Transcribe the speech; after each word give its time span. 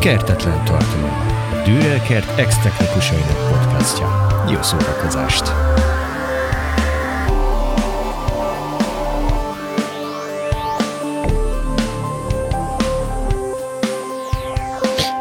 Kertetlen 0.00 0.64
tartalom. 0.64 1.10
A 1.52 1.62
Dürer 1.64 2.02
Kert 2.02 2.38
ex-technikusainak 2.38 3.50
podcastja. 3.50 4.26
Jó 4.50 4.62
szórakozást! 4.62 5.44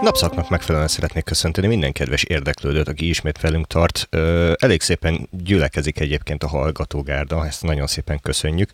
Napszaknak 0.01 0.49
megfelelően 0.49 0.89
szeretnék 0.89 1.23
köszönteni 1.23 1.67
minden 1.67 1.91
kedves 1.91 2.23
érdeklődőt, 2.23 2.87
aki 2.87 3.09
ismét 3.09 3.41
velünk 3.41 3.67
tart. 3.67 4.07
Ö, 4.09 4.53
elég 4.59 4.81
szépen 4.81 5.29
gyülekezik 5.31 5.99
egyébként 5.99 6.43
a 6.43 6.47
hallgatógárda, 6.47 7.45
ezt 7.45 7.63
nagyon 7.63 7.87
szépen 7.87 8.19
köszönjük, 8.19 8.69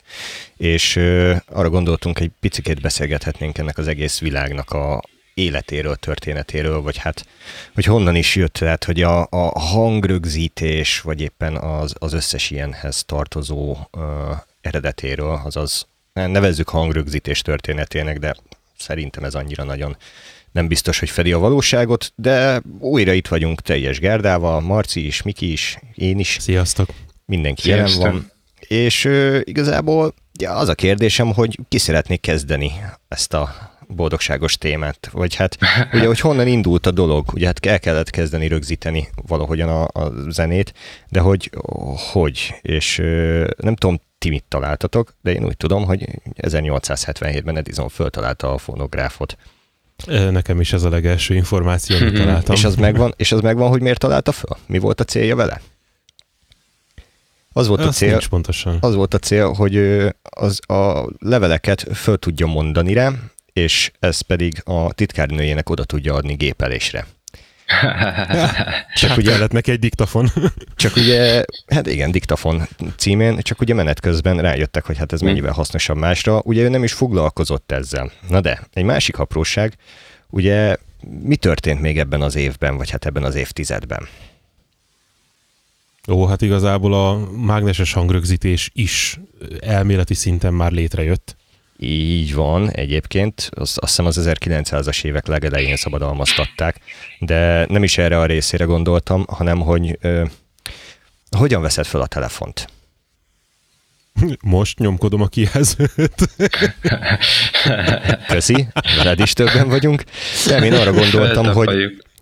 és 0.57 0.95
ö, 0.95 1.35
arra 1.51 1.69
gondoltunk, 1.69 2.19
egy 2.19 2.31
picit 2.39 2.81
beszélgethetnénk 2.81 3.57
ennek 3.57 3.77
az 3.77 3.87
egész 3.87 4.19
világnak 4.19 4.71
a 4.71 5.01
életéről, 5.33 5.95
történetéről, 5.95 6.81
vagy 6.81 6.97
hát, 6.97 7.25
hogy 7.73 7.85
honnan 7.85 8.15
is 8.15 8.35
jött, 8.35 8.53
tehát, 8.53 8.83
hogy 8.83 9.01
a, 9.01 9.27
a 9.29 9.59
hangrögzítés, 9.59 11.01
vagy 11.01 11.21
éppen 11.21 11.55
az, 11.55 11.95
az 11.99 12.13
összes 12.13 12.51
ilyenhez 12.51 13.03
tartozó 13.05 13.77
ö, 13.91 14.31
eredetéről, 14.61 15.41
azaz 15.43 15.87
nevezzük 16.13 16.69
hangrögzítés 16.69 17.41
történetének, 17.41 18.19
de 18.19 18.35
szerintem 18.77 19.23
ez 19.23 19.35
annyira 19.35 19.63
nagyon 19.63 19.97
nem 20.51 20.67
biztos, 20.67 20.99
hogy 20.99 21.09
fedi 21.09 21.31
a 21.31 21.39
valóságot, 21.39 22.13
de 22.15 22.61
újra 22.79 23.13
itt 23.13 23.27
vagyunk 23.27 23.61
teljes 23.61 23.99
Gárdával, 23.99 24.61
Marci 24.61 25.05
is, 25.05 25.21
Miki 25.21 25.51
is, 25.51 25.79
én 25.95 26.19
is. 26.19 26.37
Sziasztok! 26.39 26.89
Mindenki 27.25 27.61
Sziasztok. 27.61 28.01
jelen 28.01 28.13
van. 28.13 28.31
És 28.67 29.05
ö, 29.05 29.39
igazából 29.43 30.13
ja, 30.39 30.55
az 30.55 30.69
a 30.69 30.75
kérdésem, 30.75 31.33
hogy 31.33 31.59
ki 31.69 31.77
szeretnék 31.77 32.21
kezdeni 32.21 32.71
ezt 33.07 33.33
a 33.33 33.72
boldogságos 33.87 34.57
témát, 34.57 35.09
vagy 35.11 35.35
hát 35.35 35.57
ugye, 35.93 36.05
hogy 36.07 36.19
honnan 36.19 36.47
indult 36.47 36.85
a 36.85 36.91
dolog, 36.91 37.33
ugye 37.33 37.45
hát 37.45 37.65
el 37.65 37.79
kellett 37.79 38.09
kezdeni 38.09 38.47
rögzíteni 38.47 39.07
valahogyan 39.27 39.69
a, 39.69 40.01
a 40.03 40.11
zenét, 40.29 40.73
de 41.09 41.19
hogy 41.19 41.49
hogy, 42.11 42.55
és 42.61 42.97
nem 43.57 43.75
tudom, 43.75 43.99
ti 44.17 44.29
mit 44.29 44.43
találtatok, 44.47 45.13
de 45.21 45.33
én 45.33 45.45
úgy 45.45 45.57
tudom, 45.57 45.85
hogy 45.85 46.09
1877-ben 46.37 47.57
Edison 47.57 47.89
föltalálta 47.89 48.53
a 48.53 48.57
fonográfot. 48.57 49.37
Nekem 50.05 50.59
is 50.59 50.73
ez 50.73 50.83
a 50.83 50.89
legelső 50.89 51.35
információ, 51.35 51.97
amit 51.97 52.17
találtam. 52.23 52.55
és, 52.55 52.63
az 52.63 52.75
megvan, 52.75 53.13
és 53.17 53.31
az 53.31 53.41
megvan, 53.41 53.69
hogy 53.69 53.81
miért 53.81 53.99
találta 53.99 54.31
föl? 54.31 54.57
Mi 54.67 54.77
volt 54.77 54.99
a 54.99 55.03
célja 55.03 55.35
vele? 55.35 55.61
Az 57.53 57.67
volt 57.67 57.79
Azt 57.79 57.89
a 57.89 57.91
cél, 57.91 58.19
pontosan. 58.29 58.77
az 58.81 58.95
volt 58.95 59.13
a 59.13 59.17
cél, 59.17 59.53
hogy 59.53 59.77
az 60.21 60.59
a 60.69 61.09
leveleket 61.19 61.87
föl 61.93 62.17
tudja 62.17 62.47
mondani 62.47 62.93
rá, 62.93 63.11
és 63.53 63.91
ez 63.99 64.21
pedig 64.21 64.61
a 64.63 64.93
titkárnőjének 64.93 65.69
oda 65.69 65.83
tudja 65.83 66.13
adni 66.13 66.33
gépelésre. 66.33 67.05
csak 68.95 69.09
hát 69.09 69.17
ugye 69.17 69.31
kellett 69.31 69.51
neki 69.51 69.71
egy 69.71 69.79
diktafon. 69.79 70.31
csak 70.75 70.95
ugye, 70.95 71.45
hát 71.67 71.87
igen, 71.87 72.11
diktafon 72.11 72.67
címén, 72.97 73.39
csak 73.41 73.61
ugye 73.61 73.73
menet 73.73 73.99
közben 73.99 74.41
rájöttek, 74.41 74.85
hogy 74.85 74.97
hát 74.97 75.13
ez 75.13 75.21
mennyivel 75.21 75.51
hasznosabb 75.51 75.97
másra. 75.97 76.41
Ugye 76.43 76.61
ő 76.61 76.69
nem 76.69 76.83
is 76.83 76.93
foglalkozott 76.93 77.71
ezzel. 77.71 78.11
Na 78.29 78.41
de, 78.41 78.67
egy 78.73 78.83
másik 78.83 79.19
apróság, 79.19 79.75
ugye 80.29 80.75
mi 81.23 81.35
történt 81.35 81.81
még 81.81 81.99
ebben 81.99 82.21
az 82.21 82.35
évben, 82.35 82.77
vagy 82.77 82.89
hát 82.89 83.05
ebben 83.05 83.23
az 83.23 83.35
évtizedben? 83.35 84.07
Ó, 86.07 86.25
hát 86.25 86.41
igazából 86.41 86.93
a 86.93 87.29
mágneses 87.31 87.93
hangrögzítés 87.93 88.69
is 88.73 89.19
elméleti 89.59 90.13
szinten 90.13 90.53
már 90.53 90.71
létrejött. 90.71 91.35
Így 91.85 92.33
van, 92.33 92.71
egyébként, 92.71 93.49
azt, 93.53 93.77
azt 93.77 93.89
hiszem 93.89 94.05
az 94.05 94.29
1900-as 94.41 95.03
évek 95.03 95.27
legelején 95.27 95.75
szabadalmaztatták, 95.75 96.79
de 97.19 97.65
nem 97.69 97.83
is 97.83 97.97
erre 97.97 98.19
a 98.19 98.25
részére 98.25 98.65
gondoltam, 98.65 99.25
hanem 99.27 99.59
hogy 99.59 99.97
ö, 100.01 100.23
hogyan 101.37 101.61
veszed 101.61 101.85
fel 101.85 102.01
a 102.01 102.07
telefont? 102.07 102.67
Most 104.41 104.79
nyomkodom 104.79 105.21
a 105.21 105.27
kijelzőt. 105.27 106.29
Köszi, 108.27 108.67
veled 108.97 109.19
is 109.19 109.33
többen 109.33 109.67
vagyunk. 109.67 110.03
De 110.47 110.65
én 110.65 110.73
arra 110.73 110.93
gondoltam, 110.93 111.45
hogy 111.45 111.69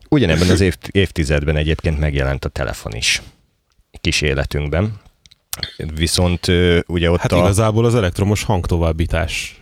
ugyanebben 0.09 0.49
az 0.49 0.61
év, 0.61 0.75
évtizedben 0.91 1.55
egyébként 1.55 1.99
megjelent 1.99 2.45
a 2.45 2.49
telefon 2.49 2.93
is 2.93 3.21
kis 4.01 4.21
életünkben. 4.21 4.99
Viszont 5.95 6.47
ugye 6.87 7.11
ott 7.11 7.19
hát 7.19 7.31
a... 7.31 7.37
igazából 7.37 7.85
az 7.85 7.95
elektromos 7.95 8.43
hangtovábbítás 8.43 9.61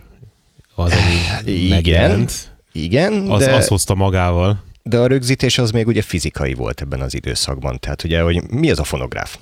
az, 0.74 0.92
ami 0.92 1.52
igen, 1.52 1.68
megjelent. 1.68 2.56
Igen, 2.72 3.30
az, 3.30 3.44
de... 3.44 3.54
az 3.54 3.68
hozta 3.68 3.94
magával. 3.94 4.64
De 4.82 4.98
a 4.98 5.06
rögzítés 5.06 5.58
az 5.58 5.70
még 5.70 5.86
ugye 5.86 6.02
fizikai 6.02 6.54
volt 6.54 6.80
ebben 6.80 7.00
az 7.00 7.14
időszakban. 7.14 7.78
Tehát 7.78 8.04
ugye, 8.04 8.20
hogy 8.22 8.50
mi 8.50 8.70
az 8.70 8.78
a 8.78 8.84
fonográf? 8.84 9.38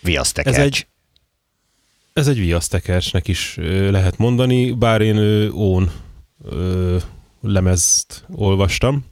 Viasztekercs. 0.00 0.56
Ez 0.56 0.64
egy, 0.64 0.86
ez 2.12 2.28
egy 2.28 2.38
viasztekercsnek 2.38 3.28
is 3.28 3.54
lehet 3.90 4.18
mondani, 4.18 4.72
bár 4.72 5.00
én 5.00 5.18
ón 5.50 5.90
lemezt 7.40 8.24
olvastam, 8.34 9.04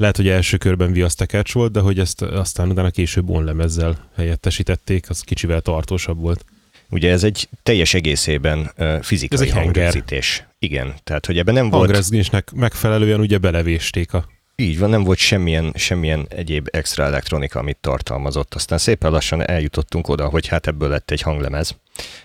lehet, 0.00 0.16
hogy 0.16 0.28
első 0.28 0.56
körben 0.56 0.92
viasztekercs 0.92 1.52
volt, 1.52 1.72
de 1.72 1.80
hogy 1.80 1.98
ezt 1.98 2.22
aztán 2.22 2.70
utána 2.70 2.90
később 2.90 3.30
onlemezzel 3.30 4.08
helyettesítették, 4.16 5.10
az 5.10 5.20
kicsivel 5.20 5.60
tartósabb 5.60 6.20
volt. 6.20 6.44
Ugye 6.90 7.10
ez 7.10 7.24
egy 7.24 7.48
teljes 7.62 7.94
egészében 7.94 8.72
fizikai 9.02 9.38
ez 9.38 9.40
egy 9.40 9.50
hangrögzítés. 9.50 10.44
Igen, 10.58 10.94
tehát 11.04 11.26
hogy 11.26 11.38
ebben 11.38 11.54
nem 11.54 11.70
volt... 11.70 11.84
Hangrögzítésnek 11.84 12.52
megfelelően 12.52 13.20
ugye 13.20 13.38
belevésték 13.38 14.12
a... 14.12 14.24
Így 14.56 14.78
van, 14.78 14.90
nem 14.90 15.04
volt 15.04 15.18
semmilyen, 15.18 15.72
semmilyen 15.74 16.26
egyéb 16.28 16.68
extra 16.70 17.04
elektronika, 17.04 17.58
amit 17.58 17.78
tartalmazott. 17.80 18.54
Aztán 18.54 18.78
szépen 18.78 19.10
lassan 19.10 19.48
eljutottunk 19.48 20.08
oda, 20.08 20.28
hogy 20.28 20.46
hát 20.46 20.66
ebből 20.66 20.88
lett 20.88 21.10
egy 21.10 21.22
hanglemez, 21.22 21.76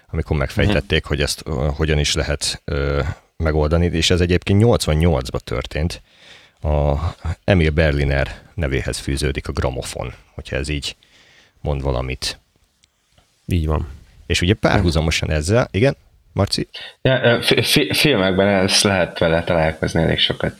amikor 0.09 0.37
megfejtették, 0.37 1.03
uh-huh. 1.03 1.07
hogy 1.07 1.21
ezt 1.21 1.43
uh, 1.47 1.75
hogyan 1.75 1.99
is 1.99 2.13
lehet 2.13 2.61
uh, 2.65 3.07
megoldani, 3.37 3.85
és 3.85 4.09
ez 4.09 4.21
egyébként 4.21 4.63
88-ban 4.65 5.39
történt, 5.39 6.01
a 6.65 7.15
Emil 7.43 7.69
Berliner 7.69 8.41
nevéhez 8.53 8.97
fűződik 8.97 9.47
a 9.47 9.51
gramofon, 9.51 10.13
hogyha 10.33 10.55
ez 10.55 10.67
így 10.67 10.95
mond 11.61 11.81
valamit. 11.81 12.39
Így 13.45 13.65
van. 13.65 13.87
És 14.25 14.41
ugye 14.41 14.53
párhuzamosan 14.53 15.29
ezzel, 15.31 15.67
igen, 15.71 15.95
Marci? 16.33 16.67
Ja, 17.01 17.41
filmekben 17.91 18.47
ezt 18.47 18.83
lehet 18.83 19.19
vele 19.19 19.43
találkozni 19.43 20.01
elég 20.01 20.19
sokat. 20.19 20.55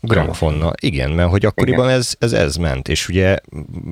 Gramofonnal, 0.00 0.72
igen, 0.80 1.10
mert 1.10 1.30
hogy 1.30 1.44
akkoriban 1.44 1.88
ez, 1.88 2.14
ez, 2.18 2.32
ez 2.32 2.56
ment, 2.56 2.88
és 2.88 3.08
ugye 3.08 3.38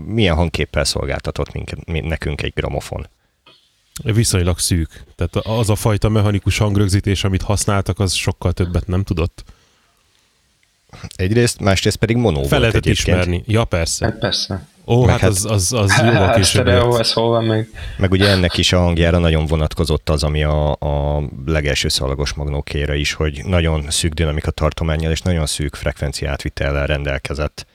milyen 0.06 0.34
hangképpel 0.34 0.84
szolgáltatott 0.84 1.52
minket, 1.52 1.86
nekünk 1.86 2.42
egy 2.42 2.52
gramofon? 2.54 3.08
Viszonylag 4.02 4.58
szűk. 4.58 5.04
Tehát 5.16 5.36
az 5.36 5.70
a 5.70 5.74
fajta 5.74 6.08
mechanikus 6.08 6.58
hangrögzítés, 6.58 7.24
amit 7.24 7.42
használtak, 7.42 7.98
az 7.98 8.12
sokkal 8.12 8.52
többet 8.52 8.86
nem 8.86 9.02
tudott. 9.02 9.44
Egyrészt, 11.16 11.60
másrészt 11.60 11.96
pedig 11.96 12.16
monó 12.16 12.42
Fel 12.42 12.60
lehetett 12.60 12.86
ismerni. 12.86 13.42
Ja, 13.46 13.64
persze. 13.64 14.04
Hát 14.04 14.18
persze. 14.18 14.68
Ó, 14.86 15.00
meg 15.00 15.10
hát, 15.10 15.20
hát 15.20 15.30
az, 15.30 15.44
az, 15.44 15.72
az 15.72 16.02
jó 16.04 16.20
a 16.20 16.30
később. 16.30 16.44
Stereo, 16.44 16.98
ez 16.98 17.12
hol 17.12 17.28
van 17.28 17.44
még? 17.44 17.70
Meg 17.96 18.10
ugye 18.10 18.28
ennek 18.28 18.58
is 18.58 18.72
a 18.72 18.78
hangjára 18.78 19.18
nagyon 19.18 19.46
vonatkozott 19.46 20.08
az, 20.08 20.22
ami 20.22 20.42
a, 20.42 20.70
a 20.70 21.22
legelső 21.46 21.88
szalagos 21.88 22.32
magnókére 22.32 22.96
is, 22.96 23.12
hogy 23.12 23.42
nagyon 23.44 23.84
szűk 23.88 24.12
dinamika 24.12 24.50
tartományjal 24.50 25.12
és 25.12 25.20
nagyon 25.20 25.46
szűk 25.46 25.74
frekvencia 25.74 26.30
átvitellel 26.30 26.86
rendelkezett. 26.86 27.66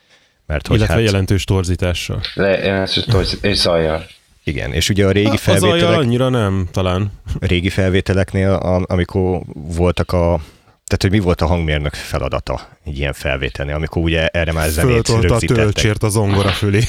Mert, 0.45 0.67
hogy 0.67 0.77
Illetve 0.77 0.95
hát, 0.95 1.03
jelentős 1.03 1.43
torzítással. 1.43 2.21
Le, 2.33 2.57
jelentős 2.57 3.03
torzítás, 3.03 3.51
és 3.51 3.57
zajjal. 3.57 4.05
Igen, 4.43 4.73
és 4.73 4.89
ugye 4.89 5.05
a 5.05 5.11
régi 5.11 5.37
felvételek... 5.37 5.83
Az 5.83 5.95
annyira 5.95 6.29
nem, 6.29 6.67
talán. 6.71 7.11
A 7.39 7.45
régi 7.45 7.69
felvételeknél, 7.69 8.51
amikor 8.87 9.41
voltak 9.53 10.11
a 10.11 10.39
tehát, 10.87 11.01
hogy 11.01 11.11
mi 11.11 11.19
volt 11.19 11.41
a 11.41 11.45
hangmérnök 11.45 11.93
feladata 11.93 12.67
egy 12.83 12.97
ilyen 12.97 13.13
felvételnél, 13.13 13.75
amikor 13.75 14.01
ugye 14.01 14.27
erre 14.27 14.51
már 14.51 14.69
zenét 14.69 15.07
rögzítettek. 15.07 15.49
a 15.49 15.53
tölcsért 15.53 16.03
az 16.03 16.15
ongora 16.15 16.49
fölé. 16.49 16.83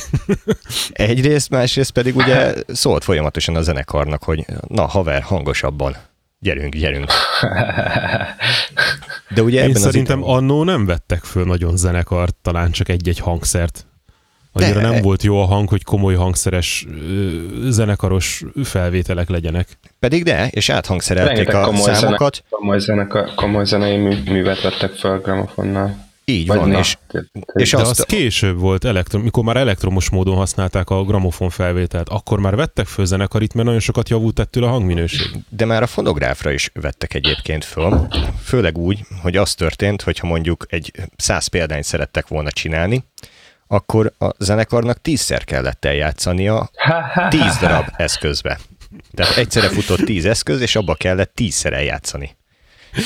Egyrészt, 0.93 1.51
másrészt 1.51 1.91
pedig 1.91 2.17
ugye 2.17 2.55
szólt 2.67 3.05
folyamatosan 3.05 3.57
a 3.57 3.63
zenekarnak, 3.63 4.25
hogy 4.25 4.45
na 4.69 4.87
haver, 4.87 5.23
hangosabban, 5.23 5.97
gyerünk, 6.39 6.75
gyerünk. 6.75 7.11
De 9.35 9.43
ugye 9.43 9.63
Én 9.63 9.69
ebben 9.69 9.83
szerintem 9.83 10.23
az 10.23 10.29
annó 10.29 10.65
nem 10.65 10.87
vettek 10.87 11.25
föl 11.25 11.45
nagyon 11.45 11.77
zenekart, 11.77 12.37
talán 12.43 12.71
csak 12.71 12.89
egy-egy 12.89 13.19
hangszert. 13.19 13.87
Annyira 14.65 14.81
De... 14.81 14.89
nem 14.89 15.03
volt 15.03 15.23
jó 15.23 15.41
a 15.41 15.45
hang, 15.45 15.69
hogy 15.69 15.85
komoly 15.85 16.15
hangszeres, 16.15 16.87
zenekaros 17.69 18.45
felvételek 18.65 19.29
legyenek. 19.29 19.69
Pedig 19.99 20.25
de, 20.25 20.49
és 20.51 20.69
áthangszerelték 20.69 21.55
a 21.55 21.61
komoly 21.61 21.95
számokat. 21.95 22.35
Zene, 22.35 22.47
komoly, 22.51 22.79
zeneka, 22.79 23.33
komoly 23.35 23.65
zenei 23.65 23.97
mű, 23.97 24.17
művet 24.25 24.63
vettek 24.63 24.93
fel 24.93 25.13
a 25.13 25.19
gramofonnal. 25.19 26.05
Így 26.29 26.47
Vagy 26.47 26.59
van, 26.59 26.69
na, 26.69 26.79
és, 26.79 26.97
és 27.53 27.71
de 27.71 27.77
azt... 27.77 27.91
az 27.91 28.05
később 28.05 28.59
volt, 28.59 28.85
elektrom, 28.85 29.23
mikor 29.23 29.45
már 29.45 29.57
elektromos 29.57 30.11
módon 30.11 30.37
használták 30.37 30.91
a 30.91 31.05
gramofon 31.05 31.51
felvételt, 31.51 32.09
akkor 32.09 32.41
már 32.41 32.57
vettek 32.57 32.87
föl 32.87 33.05
zenekarit, 33.05 33.55
mert 33.55 33.67
nagyon 33.67 33.83
sokat 33.83 34.09
javult 34.09 34.39
ettől 34.39 34.65
a 34.65 34.69
hangminőség. 34.69 35.27
De 35.49 35.65
már 35.65 35.83
a 35.83 35.87
fonográfra 35.87 36.51
is 36.51 36.71
vettek 36.75 37.15
egyébként 37.15 37.65
föl, 37.65 38.09
főleg 38.43 38.79
úgy, 38.79 39.01
hogy 39.23 39.37
az 39.37 39.55
történt, 39.55 40.03
hogyha 40.03 40.27
mondjuk 40.27 40.67
egy 40.69 40.93
száz 41.17 41.47
példányt 41.47 41.85
szerettek 41.85 42.29
volna 42.29 42.51
csinálni, 42.51 43.05
akkor 43.67 44.13
a 44.19 44.31
zenekarnak 44.39 45.01
tízszer 45.01 45.45
kellett 45.45 45.85
eljátszania 45.85 46.71
tíz 47.29 47.57
darab 47.61 47.87
eszközbe. 47.97 48.59
Tehát 49.15 49.37
egyszerre 49.37 49.69
futott 49.69 50.05
tíz 50.05 50.25
eszköz, 50.25 50.61
és 50.61 50.77
abba 50.77 50.95
kellett 50.95 51.35
tízszer 51.35 51.73
eljátszani 51.73 52.37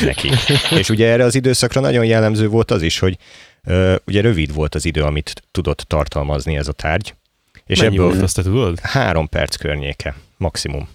neki. 0.01 0.31
És 0.71 0.89
ugye 0.89 1.09
erre 1.09 1.25
az 1.25 1.35
időszakra 1.35 1.81
nagyon 1.81 2.05
jellemző 2.05 2.49
volt 2.49 2.71
az 2.71 2.83
is, 2.83 2.99
hogy 2.99 3.17
uh, 3.65 3.95
ugye 4.07 4.21
rövid 4.21 4.55
volt 4.55 4.75
az 4.75 4.85
idő, 4.85 5.03
amit 5.03 5.43
tudott 5.51 5.81
tartalmazni 5.81 6.57
ez 6.57 6.69
a 6.69 6.73
tárgy. 6.73 7.15
És 7.67 7.81
Mennyi 7.81 7.95
ebből 7.95 8.09
volt, 8.09 8.23
azt 8.23 8.35
te 8.35 8.43
tudod? 8.43 8.81
Három 8.81 9.29
perc 9.29 9.57
környéke, 9.57 10.15
maximum. 10.37 10.89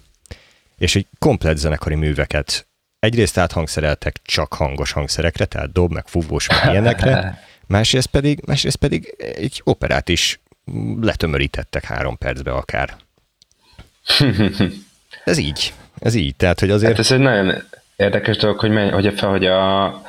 És 0.78 0.96
egy 0.96 1.06
komplet 1.18 1.56
zenekari 1.56 1.94
műveket 1.94 2.66
egyrészt 2.98 3.38
áthangszereltek 3.38 4.16
csak 4.22 4.54
hangos 4.54 4.92
hangszerekre, 4.92 5.44
tehát 5.44 5.72
dob, 5.72 5.92
meg 5.92 6.06
fúvós, 6.06 6.48
meg 6.48 6.70
ilyenekre, 6.70 7.12
másrészt 7.66 8.06
pedig, 8.06 8.40
másrészt 8.46 8.76
pedig 8.76 9.14
egy 9.18 9.60
operát 9.64 10.08
is 10.08 10.40
letömörítettek 11.00 11.84
három 11.84 12.18
percbe 12.18 12.52
akár. 12.52 12.96
Ez 15.24 15.38
így. 15.38 15.72
Ez 15.98 16.14
így. 16.14 16.36
Tehát, 16.36 16.60
hogy 16.60 16.70
azért... 16.70 16.90
Hát 16.90 17.00
ez 17.00 17.12
egy 17.12 17.18
nagyon 17.18 17.62
érdekes 17.96 18.36
dolog, 18.36 18.58
hogy, 18.58 18.70
menj, 18.70 18.90
hogy, 18.90 19.12
fel, 19.16 19.28
hogy 19.28 19.46
a, 19.46 20.02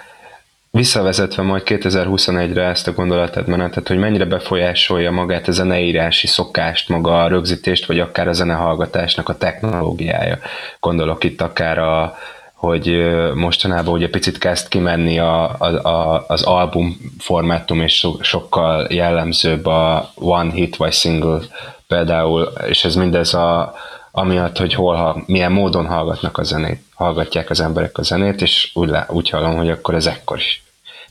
visszavezetve 0.71 1.43
majd 1.43 1.61
2021-re 1.65 2.63
ezt 2.63 2.87
a 2.87 2.91
gondolatmenetet, 2.93 3.87
hogy 3.87 3.97
mennyire 3.97 4.25
befolyásolja 4.25 5.11
magát 5.11 5.47
a 5.47 5.51
zeneírási 5.51 6.27
szokást, 6.27 6.89
maga 6.89 7.23
a 7.23 7.27
rögzítést, 7.27 7.85
vagy 7.85 7.99
akár 7.99 8.27
a 8.27 8.33
zenehallgatásnak 8.33 9.29
a 9.29 9.37
technológiája. 9.37 10.39
Gondolok 10.79 11.23
itt 11.23 11.41
akár 11.41 11.77
a, 11.77 12.17
hogy 12.57 13.13
mostanában 13.35 13.93
ugye 13.93 14.09
picit 14.09 14.37
kezd 14.37 14.67
kimenni 14.67 15.19
a, 15.19 15.55
a, 15.59 15.65
a, 15.65 16.25
az 16.27 16.43
album 16.43 16.97
formátum, 17.19 17.81
és 17.81 17.97
so, 17.97 18.15
sokkal 18.21 18.87
jellemzőbb 18.89 19.65
a 19.65 20.11
one 20.15 20.51
hit 20.51 20.75
vagy 20.75 20.93
single 20.93 21.39
például, 21.87 22.51
és 22.67 22.83
ez 22.83 22.95
mindez 22.95 23.33
a, 23.33 23.73
amiatt, 24.11 24.57
hogy 24.57 24.73
hol, 24.73 25.23
milyen 25.25 25.51
módon 25.51 25.85
hallgatnak 25.85 26.37
a 26.37 26.43
zenét, 26.43 26.81
hallgatják 26.93 27.49
az 27.49 27.59
emberek 27.59 27.97
a 27.97 28.03
zenét, 28.03 28.41
és 28.41 28.71
úgy, 28.73 28.91
úgy 29.07 29.29
hallom, 29.29 29.55
hogy 29.55 29.69
akkor 29.69 29.95
ez 29.95 30.05
ekkor 30.05 30.37
is. 30.37 30.63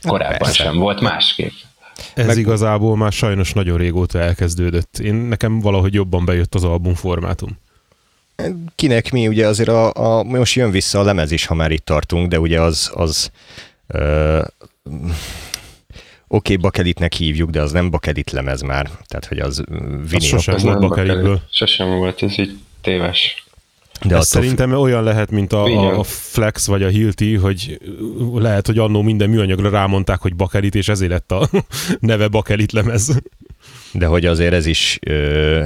Korábban 0.03 0.39
Persze. 0.39 0.63
sem 0.63 0.79
volt 0.79 1.01
másképp. 1.01 1.53
Ez 2.15 2.27
Meg... 2.27 2.37
igazából 2.37 2.97
már 2.97 3.13
sajnos 3.13 3.53
nagyon 3.53 3.77
régóta 3.77 4.19
elkezdődött. 4.19 4.99
Én 4.99 5.15
nekem 5.15 5.61
valahogy 5.61 5.95
jobban 5.95 6.25
bejött 6.25 6.55
az 6.55 6.65
albumformátum. 6.65 7.59
Kinek 8.75 9.12
mi, 9.12 9.29
ugye 9.29 9.47
azért 9.47 9.69
a, 9.69 9.93
a, 9.94 10.23
most 10.23 10.55
jön 10.55 10.71
vissza 10.71 11.00
a 11.00 11.03
lemez 11.03 11.31
is, 11.31 11.47
ha 11.47 11.55
már 11.55 11.71
itt 11.71 11.85
tartunk, 11.85 12.29
de 12.29 12.41
ugye 12.41 12.61
az, 12.61 12.91
az 12.94 13.31
ö, 13.87 14.38
oké, 14.38 15.03
okay, 16.29 16.56
bakelitnek 16.56 17.12
hívjuk, 17.12 17.50
de 17.50 17.62
az 17.62 17.73
nem 17.73 17.91
bakelit 17.91 18.31
lemez 18.31 18.61
már, 18.61 18.91
tehát 19.06 19.27
hogy 19.27 19.38
az 19.38 19.65
vinil. 20.11 20.17
Az 20.17 20.25
sosem 20.25 20.56
volt 20.56 20.81
bakelitből. 20.81 21.41
Sosem 21.50 21.88
volt, 21.88 22.23
ez 22.23 22.38
így 22.38 22.59
téves. 22.81 23.46
De 24.05 24.17
Ez 24.17 24.27
szerintem 24.27 24.71
függ... 24.71 24.79
olyan 24.79 25.03
lehet, 25.03 25.31
mint 25.31 25.53
a, 25.53 25.99
a 25.99 26.03
Flex 26.03 26.67
vagy 26.67 26.83
a 26.83 26.89
Hilti, 26.89 27.35
hogy 27.35 27.81
lehet, 28.35 28.67
hogy 28.67 28.79
annó 28.79 29.03
minden 29.03 29.31
műanyagra 29.31 29.71
rámondták, 29.71 30.21
hogy 30.21 30.37
bakelit, 30.37 30.75
és 30.75 30.89
ezért 30.89 31.11
lett 31.11 31.33
a 31.33 31.49
neve 32.01 32.29
bakelit 32.29 32.73
lemez. 32.73 33.21
De 33.93 34.07
hogy 34.07 34.27
azért 34.27 34.53
ez 34.53 34.67
is 34.67 34.99
ö, 35.07 35.65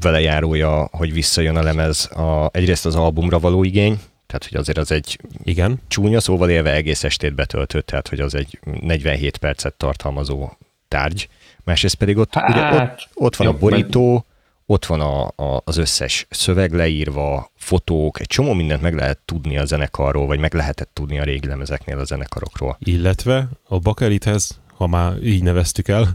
vele 0.00 0.20
járója, 0.20 0.88
hogy 0.92 1.12
visszajön 1.12 1.56
a 1.56 1.62
lemez 1.62 2.04
a, 2.04 2.48
egyrészt 2.52 2.86
az 2.86 2.94
albumra 2.94 3.38
való 3.38 3.64
igény, 3.64 4.00
tehát 4.26 4.46
hogy 4.48 4.56
azért 4.56 4.78
az 4.78 4.92
egy 4.92 5.18
Igen. 5.44 5.80
csúnya 5.88 6.20
szóval 6.20 6.50
élve 6.50 6.72
egész 6.72 7.04
estét 7.04 7.34
betöltött, 7.34 7.86
tehát 7.86 8.08
hogy 8.08 8.20
az 8.20 8.34
egy 8.34 8.58
47 8.80 9.36
percet 9.36 9.74
tartalmazó 9.74 10.50
tárgy. 10.88 11.28
Másrészt 11.64 11.94
pedig 11.94 12.16
ott, 12.16 12.34
hát, 12.34 12.48
ugye, 12.48 12.82
ott, 12.82 13.08
ott 13.14 13.36
van 13.36 13.46
jobb, 13.46 13.56
a 13.56 13.58
borító, 13.58 14.12
meg 14.12 14.24
ott 14.70 14.86
van 14.86 15.00
a, 15.00 15.26
a, 15.26 15.62
az 15.64 15.76
összes 15.76 16.26
szöveg 16.30 16.72
leírva, 16.72 17.50
fotók, 17.56 18.20
egy 18.20 18.26
csomó 18.26 18.52
mindent 18.52 18.82
meg 18.82 18.94
lehet 18.94 19.18
tudni 19.24 19.58
a 19.58 19.64
zenekarról, 19.64 20.26
vagy 20.26 20.38
meg 20.38 20.54
lehetett 20.54 20.90
tudni 20.92 21.18
a 21.18 21.24
régi 21.24 21.46
lemezeknél 21.46 21.98
a 21.98 22.04
zenekarokról. 22.04 22.76
Illetve 22.80 23.48
a 23.62 23.78
bakelithez, 23.78 24.60
ha 24.74 24.86
már 24.86 25.22
így 25.22 25.42
neveztük 25.42 25.88
el, 25.88 26.12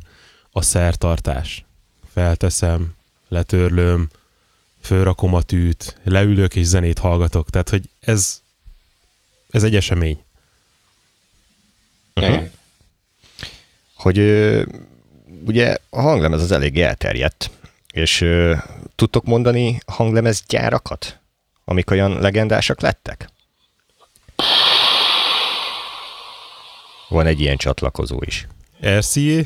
a 0.51 0.61
szertartás. 0.61 1.65
Felteszem, 2.13 2.95
letörlöm, 3.27 4.09
fölrakom 4.81 5.33
a 5.33 5.41
tűt, 5.41 5.99
leülök 6.03 6.55
és 6.55 6.65
zenét 6.65 6.99
hallgatok. 6.99 7.49
Tehát, 7.49 7.69
hogy 7.69 7.89
ez, 7.99 8.41
ez 9.49 9.63
egy 9.63 9.75
esemény. 9.75 10.23
Uh-huh. 12.15 12.49
Hogy 13.95 14.17
ugye 15.45 15.77
a 15.89 16.01
hanglemez 16.01 16.41
az 16.41 16.51
elég 16.51 16.79
elterjedt, 16.79 17.51
és 17.93 18.21
ö, 18.21 18.55
tudtok 18.95 19.25
mondani 19.25 19.79
hanglemez 19.85 20.43
gyárakat, 20.47 21.19
amik 21.65 21.91
olyan 21.91 22.19
legendásak 22.19 22.81
lettek? 22.81 23.29
Van 27.09 27.25
egy 27.25 27.39
ilyen 27.39 27.57
csatlakozó 27.57 28.21
is. 28.25 28.47
RCA? 28.85 29.41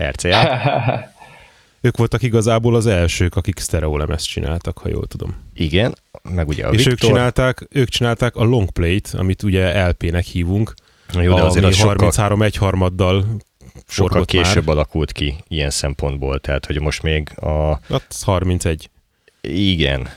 RCA? 0.00 0.60
ők 1.80 1.96
voltak 1.96 2.22
igazából 2.22 2.74
az 2.74 2.86
elsők, 2.86 3.36
akik 3.36 3.58
sztereolemezt 3.58 4.26
csináltak, 4.26 4.78
ha 4.78 4.88
jól 4.88 5.06
tudom. 5.06 5.36
Igen, 5.54 5.94
meg 6.22 6.48
ugye 6.48 6.66
a 6.66 6.70
És 6.70 6.76
Victor... 6.76 6.92
ők 6.92 6.98
csinálták, 6.98 7.66
ők 7.70 7.88
csinálták 7.88 8.36
a 8.36 8.44
long 8.44 8.70
plate, 8.70 9.18
amit 9.18 9.42
ugye 9.42 9.88
LP-nek 9.88 10.24
hívunk, 10.24 10.74
jó, 11.12 11.34
de 11.34 11.42
azért 11.42 11.64
ami 11.64 11.76
33 11.76 12.30
sokkal... 12.30 12.46
egy 12.46 12.56
harmaddal 12.56 13.24
sokkal 13.86 14.24
később 14.24 14.66
már. 14.66 14.74
alakult 14.74 15.12
ki 15.12 15.36
ilyen 15.48 15.70
szempontból, 15.70 16.40
tehát 16.40 16.66
hogy 16.66 16.80
most 16.80 17.02
még 17.02 17.38
a... 17.38 17.80
Hát 17.88 18.16
31. 18.20 18.90
Igen, 19.40 20.08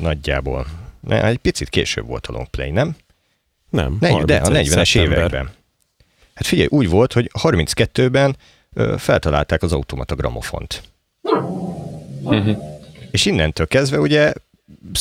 nagyjából. 0.00 0.66
Ne, 1.00 1.24
egy 1.24 1.38
picit 1.38 1.68
később 1.68 2.06
volt 2.06 2.26
a 2.26 2.32
long 2.32 2.48
play, 2.48 2.70
nem? 2.70 2.96
Nem, 3.70 3.96
ne, 4.00 4.24
De 4.24 4.36
a 4.36 4.48
40-es 4.48 4.98
években. 4.98 5.50
Hát 6.34 6.46
figyelj, 6.46 6.68
úgy 6.70 6.88
volt, 6.88 7.12
hogy 7.12 7.30
32-ben 7.42 8.36
ö, 8.72 8.94
feltalálták 8.98 9.62
az 9.62 9.72
automata 9.72 10.14
gramofont. 10.14 10.82
Uh-huh. 12.22 12.56
És 13.10 13.26
innentől 13.26 13.66
kezdve 13.66 13.98
ugye 13.98 14.32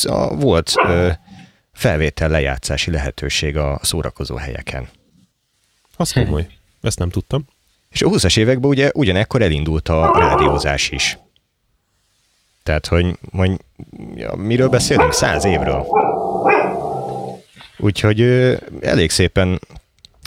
a, 0.04 0.36
volt 0.36 0.74
ö, 0.88 1.10
felvétel 1.74 2.30
lejátszási 2.30 2.92
lehetőség 2.92 3.58
a 3.58 3.80
szórakozó 3.82 4.36
helyeken. 4.36 4.88
Az 5.96 6.12
komoly. 6.12 6.48
Ezt 6.82 7.00
nem 7.00 7.10
tudtam. 7.10 7.46
És 7.94 8.02
a 8.02 8.10
20-as 8.10 8.38
években 8.38 8.70
ugye 8.70 8.92
ugyanekkor 8.94 9.42
elindult 9.42 9.90
a 9.90 10.20
rádiózás 10.20 10.90
is. 10.90 11.18
Tehát, 12.64 12.88
hogy, 12.88 13.18
hogy 13.32 13.52
ja, 14.16 14.36
miről 14.36 14.70
beszélünk? 14.70 15.14
Száz 15.14 15.46
évről. 15.46 15.86
Úgyhogy 17.78 18.22
ö, 18.22 18.56
elég 18.82 19.10
szépen, 19.10 19.60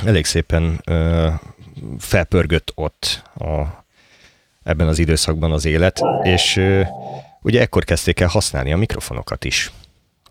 elég 0.04 0.24
szépen 0.24 0.80
ö, 0.84 1.28
felpörgött 1.98 2.72
ott 2.74 3.22
a, 3.34 3.84
ebben 4.62 4.88
az 4.88 4.98
időszakban 4.98 5.52
az 5.52 5.64
élet, 5.64 6.00
és 6.22 6.56
ö, 6.56 6.82
ugye 7.42 7.60
ekkor 7.60 7.84
kezdték 7.84 8.20
el 8.20 8.28
használni 8.28 8.72
a 8.72 8.76
mikrofonokat 8.76 9.44
is. 9.44 9.72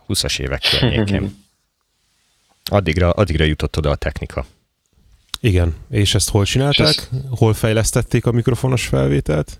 20-as 0.08 0.40
évek 0.40 0.62
környékén. 0.70 1.36
Addigra, 2.72 3.10
addigra 3.12 3.44
jutott 3.44 3.78
oda 3.78 3.90
a 3.90 3.96
technika. 3.96 4.46
Igen, 5.46 5.76
és 5.90 6.16
ezt 6.16 6.30
hol 6.30 6.46
csinálták? 6.46 6.88
ezt... 6.88 7.10
Hol 7.30 7.54
fejlesztették 7.54 8.26
a 8.26 8.32
mikrofonos 8.32 8.88
felvételt? 8.88 9.60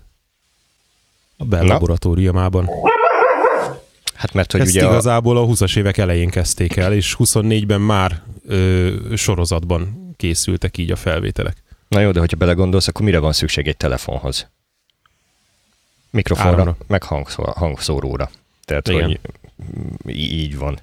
A 1.36 1.44
Bell 1.44 1.64
Na. 1.64 1.72
laboratóriumában. 1.72 2.70
Hát 4.14 4.32
mert 4.32 4.52
hogy 4.52 4.60
Ezt 4.60 4.70
ugye 4.70 4.84
igazából 4.84 5.36
a... 5.36 5.42
a 5.42 5.46
20-as 5.46 5.76
évek 5.76 5.96
elején 5.96 6.30
kezdték 6.30 6.76
el, 6.76 6.92
és 6.92 7.16
24-ben 7.18 7.80
már 7.80 8.22
ö, 8.46 8.94
sorozatban 9.14 10.14
készültek 10.16 10.78
így 10.78 10.90
a 10.90 10.96
felvételek. 10.96 11.62
Na 11.88 12.00
jó, 12.00 12.10
de 12.10 12.20
hogyha 12.20 12.36
belegondolsz, 12.36 12.88
akkor 12.88 13.04
mire 13.04 13.18
van 13.18 13.32
szükség 13.32 13.68
egy 13.68 13.76
telefonhoz? 13.76 14.48
Mikrofonra, 16.10 16.50
Áramra. 16.52 16.76
meg 16.86 17.02
hangszóróra. 17.54 18.30
Tehát, 18.64 18.88
Igen. 18.88 19.18
hogy 20.04 20.16
így 20.18 20.58
van. 20.58 20.80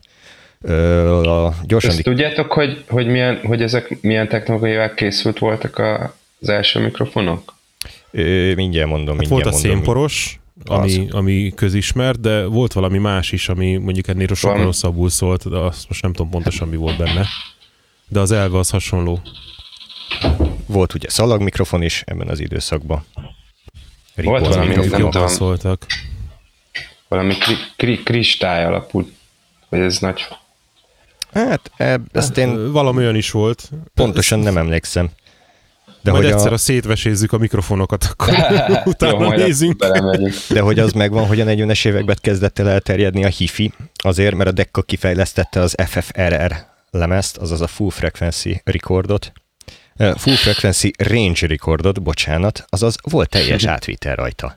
A 0.63 1.53
gyorsan... 1.63 1.91
Ezt 1.91 2.03
tudjátok, 2.03 2.51
hogy, 2.51 2.83
hogy, 2.87 3.07
milyen, 3.07 3.39
hogy 3.43 3.61
ezek 3.61 4.01
milyen 4.01 4.27
technológiák 4.27 4.93
készült 4.93 5.39
voltak 5.39 5.77
a, 5.77 6.15
az 6.39 6.49
első 6.49 6.79
mikrofonok? 6.79 7.53
Ö, 8.11 8.53
mindjárt 8.55 8.89
mondom, 8.89 9.17
hát 9.17 9.27
mindjárt 9.27 9.43
Volt 9.43 9.55
a 9.55 9.59
mondom, 9.59 9.71
szénporos, 9.71 10.39
ami, 10.65 11.07
ami 11.11 11.51
közismert, 11.55 12.19
de 12.19 12.45
volt 12.45 12.73
valami 12.73 12.97
más 12.97 13.31
is, 13.31 13.49
ami 13.49 13.77
mondjuk 13.77 14.07
ennél 14.07 14.27
sokkal 14.33 14.57
Van. 14.57 14.65
rosszabbul 14.65 15.09
szólt, 15.09 15.49
de 15.49 15.57
azt 15.57 15.87
most 15.87 16.01
nem 16.01 16.13
tudom 16.13 16.31
pontosan 16.31 16.67
mi 16.67 16.75
volt 16.75 16.97
benne. 16.97 17.25
De 18.07 18.19
az 18.19 18.31
elve 18.31 18.57
az 18.57 18.69
hasonló. 18.69 19.21
volt 20.65 20.93
ugye 20.93 21.09
szalagmikrofon 21.09 21.81
is 21.81 22.03
ebben 22.05 22.27
az 22.27 22.39
időszakban. 22.39 23.05
Volt 24.15 24.47
valami, 24.47 24.75
nem 24.75 24.89
tudom. 24.89 25.27
szóltak. 25.27 25.85
Valami 27.07 27.37
kri, 27.37 27.55
kri, 27.75 28.03
kristály 28.03 28.65
alapú, 28.65 29.09
vagy 29.69 29.79
ez 29.79 29.99
nagy... 29.99 30.25
Hát 31.33 31.71
eb, 31.77 32.01
ezt 32.11 32.37
én 32.37 32.71
Valami 32.71 32.97
olyan 32.97 33.15
is 33.15 33.31
volt. 33.31 33.69
pontosan 33.93 34.39
nem 34.39 34.57
emlékszem. 34.57 35.09
De 36.01 36.11
majd 36.11 36.23
hogy, 36.23 36.33
egyszer 36.33 36.51
a, 36.51 36.53
a 36.53 36.57
szétvesézzük 36.57 37.31
a 37.31 37.37
mikrofonokat, 37.37 38.03
akkor 38.11 38.29
utána 38.85 39.11
Jó, 39.11 39.17
belemegyünk. 39.77 40.35
de 40.49 40.61
hogy 40.61 40.79
az 40.79 40.91
megvan, 40.91 41.25
hogy 41.27 41.39
a 41.41 41.45
40-es 41.45 41.85
években 41.87 42.17
kezdett 42.21 42.59
el 42.59 42.69
elterjedni 42.69 43.23
a 43.23 43.27
hifi, 43.27 43.73
azért, 43.95 44.35
mert 44.35 44.49
a 44.49 44.53
Decca 44.53 44.81
kifejlesztette 44.81 45.59
az 45.59 45.75
FFRR 45.85 46.53
lemezt, 46.89 47.37
azaz 47.37 47.61
a 47.61 47.67
Full 47.67 47.89
Frequency 47.89 48.61
Recordot, 48.63 49.31
Eh, 49.95 50.13
Full 50.15 50.35
Frequency 50.35 50.91
Range 50.97 51.47
Recordot, 51.47 52.01
bocsánat, 52.01 52.65
azaz 52.69 52.95
volt 53.01 53.29
teljes 53.29 53.65
átvitel 53.75 54.15
rajta. 54.15 54.53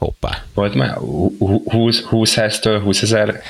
Hoppá. 0.00 0.44
Volt 0.54 0.74
már 0.74 0.96
hú- 0.96 1.38
hú- 1.38 1.70
20, 1.70 2.00
20 2.00 2.34
háztől 2.34 2.80
20 2.80 3.02
ezer 3.02 3.40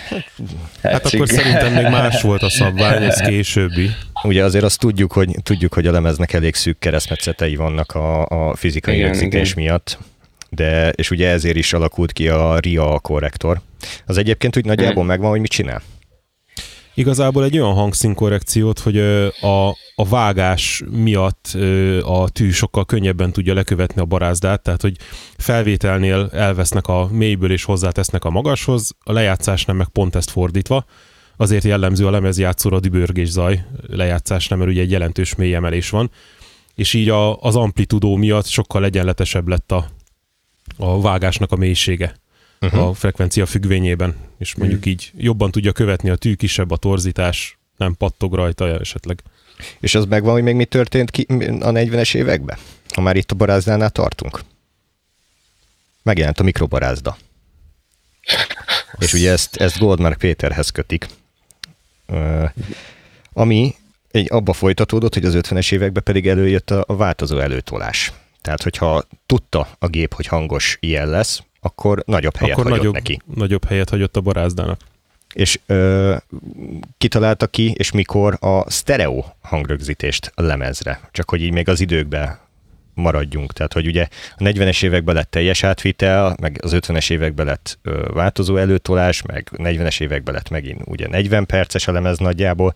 Hát 0.82 1.14
akkor 1.14 1.28
szerintem 1.28 1.72
még 1.72 1.82
más 1.82 2.22
volt 2.22 2.42
a 2.42 2.50
szabvány, 2.50 3.02
ez 3.02 3.20
későbbi. 3.20 3.90
Ugye 4.22 4.44
azért 4.44 4.64
azt 4.64 4.78
tudjuk, 4.78 5.12
hogy, 5.12 5.36
tudjuk, 5.42 5.74
hogy 5.74 5.86
a 5.86 5.92
lemeznek 5.92 6.32
elég 6.32 6.54
szűk 6.54 6.78
keresztmetszetei 6.78 7.56
vannak 7.56 7.92
a, 7.92 8.26
a 8.26 8.56
fizikai 8.56 8.94
Igen, 8.94 9.06
rögzítés 9.06 9.50
igen. 9.50 9.64
miatt, 9.64 9.98
de, 10.48 10.88
és 10.88 11.10
ugye 11.10 11.28
ezért 11.28 11.56
is 11.56 11.72
alakult 11.72 12.12
ki 12.12 12.28
a 12.28 12.58
RIA 12.58 12.98
korrektor. 12.98 13.60
Az 14.06 14.16
egyébként 14.18 14.56
úgy 14.56 14.64
nagyjából 14.64 15.04
megvan, 15.04 15.30
hogy 15.30 15.40
mit 15.40 15.50
csinál. 15.50 15.82
Igazából 17.00 17.44
egy 17.44 17.58
olyan 17.58 17.74
hangszínkorrekciót, 17.74 18.78
hogy 18.78 18.98
a, 19.40 19.68
a 19.94 20.08
vágás 20.08 20.82
miatt 20.90 21.56
a 22.02 22.28
tű 22.28 22.50
sokkal 22.50 22.84
könnyebben 22.84 23.32
tudja 23.32 23.54
lekövetni 23.54 24.00
a 24.00 24.04
barázdát, 24.04 24.62
tehát 24.62 24.82
hogy 24.82 24.96
felvételnél 25.36 26.30
elvesznek 26.32 26.86
a 26.86 27.08
mélyből 27.12 27.52
és 27.52 27.64
hozzátesznek 27.64 28.24
a 28.24 28.30
magashoz, 28.30 28.90
a 29.04 29.12
lejátszásnál 29.12 29.76
meg 29.76 29.88
pont 29.88 30.14
ezt 30.14 30.30
fordítva, 30.30 30.84
azért 31.36 31.64
jellemző 31.64 32.06
a 32.06 32.10
lemezjátszóra 32.10 32.76
a 32.76 32.80
dübörgés 32.80 33.28
zaj 33.28 33.64
lejátszásnál, 33.86 34.58
mert 34.58 34.70
ugye 34.70 34.80
egy 34.80 34.90
jelentős 34.90 35.34
mély 35.34 35.54
emelés 35.54 35.90
van, 35.90 36.10
és 36.74 36.94
így 36.94 37.08
a, 37.08 37.40
az 37.40 37.56
amplitudó 37.56 38.16
miatt 38.16 38.46
sokkal 38.46 38.84
egyenletesebb 38.84 39.48
lett 39.48 39.72
a, 39.72 39.86
a 40.76 41.00
vágásnak 41.00 41.52
a 41.52 41.56
mélysége 41.56 42.14
uh-huh. 42.60 42.88
a 42.88 42.94
frekvencia 42.94 43.46
függvényében, 43.46 44.16
és 44.38 44.54
mondjuk 44.54 44.86
így 44.86 45.12
jobban 45.16 45.50
tudja 45.50 45.72
követni 45.72 46.10
a 46.10 46.16
tű, 46.16 46.34
kisebb 46.34 46.70
a 46.70 46.76
torzítás, 46.76 47.58
nem 47.76 47.94
pattog 47.94 48.34
rajta 48.34 48.68
esetleg. 48.68 49.22
És 49.80 49.94
az 49.94 50.04
megvan, 50.04 50.32
hogy 50.32 50.42
még 50.42 50.54
mi 50.54 50.64
történt 50.64 51.10
ki 51.10 51.26
a 51.60 51.70
40-es 51.70 52.14
években? 52.14 52.58
Ha 52.88 53.00
már 53.00 53.16
itt 53.16 53.30
a 53.30 53.34
barázdánál 53.34 53.90
tartunk. 53.90 54.40
Megjelent 56.02 56.40
a 56.40 56.42
mikrobarázda. 56.42 57.16
És 58.98 59.12
ugye 59.12 59.30
ezt, 59.30 59.56
ezt 59.56 59.78
Goldmark 59.78 60.18
Péterhez 60.18 60.70
kötik. 60.70 61.06
Ö, 62.06 62.44
ami 63.32 63.74
egy 64.10 64.26
abba 64.30 64.52
folytatódott, 64.52 65.14
hogy 65.14 65.24
az 65.24 65.34
50-es 65.36 65.72
években 65.72 66.02
pedig 66.02 66.28
előjött 66.28 66.70
a, 66.70 66.84
a 66.86 66.96
változó 66.96 67.38
előtolás. 67.38 68.12
Tehát, 68.42 68.62
hogyha 68.62 69.04
tudta 69.26 69.68
a 69.78 69.86
gép, 69.86 70.14
hogy 70.14 70.26
hangos 70.26 70.76
ilyen 70.80 71.08
lesz, 71.08 71.42
akkor 71.60 72.02
nagyobb 72.06 72.36
helyet 72.36 72.52
Akkor 72.58 72.64
hagyott 72.70 72.78
nagyobb, 72.80 72.94
neki. 72.94 73.20
nagyobb 73.34 73.64
helyet 73.64 73.88
hagyott 73.90 74.16
a 74.16 74.20
barázdának. 74.20 74.80
És 75.34 75.58
ö, 75.66 76.16
kitalálta 76.98 77.46
ki, 77.46 77.72
és 77.76 77.90
mikor 77.90 78.36
a 78.40 78.70
stereo 78.70 79.24
hangrögzítést 79.40 80.32
a 80.34 80.42
lemezre. 80.42 81.00
Csak 81.12 81.30
hogy 81.30 81.42
így 81.42 81.52
még 81.52 81.68
az 81.68 81.80
időkben 81.80 82.38
maradjunk. 82.94 83.52
Tehát, 83.52 83.72
hogy 83.72 83.86
ugye 83.86 84.08
a 84.36 84.42
40-es 84.42 84.82
években 84.84 85.14
lett 85.14 85.30
teljes 85.30 85.62
átvitel, 85.62 86.36
meg 86.40 86.58
az 86.62 86.72
50-es 86.74 87.10
években 87.10 87.46
lett 87.46 87.78
ö, 87.82 88.08
változó 88.12 88.56
előtolás, 88.56 89.22
meg 89.22 89.48
40-es 89.56 90.00
években 90.00 90.34
lett 90.34 90.48
megint 90.48 90.80
ugye 90.84 91.08
40 91.08 91.46
perces 91.46 91.86
a 91.88 91.92
lemez 91.92 92.18
nagyjából, 92.18 92.72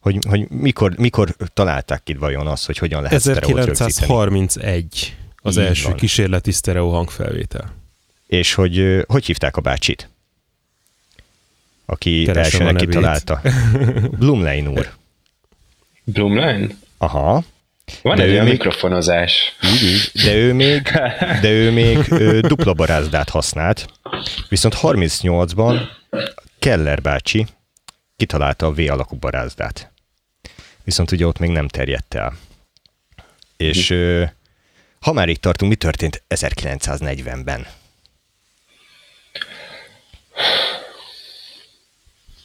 hogy, 0.00 0.18
hogy 0.28 0.48
mikor, 0.50 0.94
mikor 0.96 1.34
találták 1.52 2.02
ki 2.02 2.14
vajon 2.14 2.46
azt, 2.46 2.66
hogy 2.66 2.78
hogyan 2.78 3.02
lehet 3.02 3.20
sztereót 3.20 3.64
rögzíteni. 3.64 3.90
1931 3.90 5.16
az 5.36 5.56
Így 5.56 5.64
első 5.64 5.88
van. 5.88 5.96
kísérleti 5.96 6.52
sztereó 6.52 6.90
hangfelvétel. 6.92 7.76
És 8.28 8.54
hogy 8.54 9.04
hogy 9.06 9.24
hívták 9.26 9.56
a 9.56 9.60
bácsit? 9.60 10.08
Aki 11.86 12.24
Keresem 12.24 12.42
elsőnek 12.60 12.76
kitalálta. 12.86 13.40
Blumlein 14.18 14.68
úr. 14.68 14.92
Bloomline? 16.04 16.66
Aha. 16.98 17.44
Van 18.02 18.16
De 18.16 18.22
egy 18.22 18.28
ő 18.28 18.32
olyan 18.32 18.44
még- 18.44 18.52
mikrofonozás. 18.52 19.56
De 20.24 20.34
ő 20.34 20.52
még, 20.52 20.82
de 21.42 21.50
ő 21.50 21.70
még 21.70 21.98
ö, 22.08 22.40
dupla 22.40 22.72
barázdát 22.72 23.28
használt, 23.28 23.88
viszont 24.48 24.74
38-ban 24.82 25.80
Keller 26.58 27.02
bácsi 27.02 27.46
kitalálta 28.16 28.66
a 28.66 28.72
V 28.72 28.78
alakú 28.78 29.16
barázdát. 29.16 29.92
Viszont 30.84 31.10
ugye 31.12 31.26
ott 31.26 31.38
még 31.38 31.50
nem 31.50 31.68
terjedt 31.68 32.14
el. 32.14 32.36
És 33.56 33.90
ö, 33.90 34.24
ha 35.00 35.12
már 35.12 35.28
itt 35.28 35.40
tartunk, 35.40 35.70
mi 35.70 35.76
történt 35.76 36.22
1940-ben? 36.28 37.66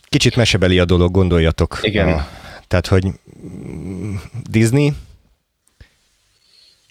Kicsit 0.03 0.35
mesebeli 0.35 0.79
a 0.79 0.85
dolog, 0.85 1.11
gondoljatok. 1.11 1.79
Igen. 1.81 2.07
A, 2.07 2.27
tehát, 2.67 2.87
hogy 2.87 3.07
Disney, 4.49 4.93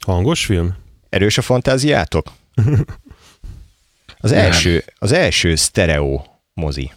Hangos 0.06 0.44
film? 0.44 0.76
Erős 1.08 1.38
a 1.38 1.42
fantáziátok? 1.42 2.32
Az 4.18 4.32
első, 4.32 4.84
az 4.98 5.12
első 5.12 5.54
stereo 5.54 6.24
mozi 6.54 6.92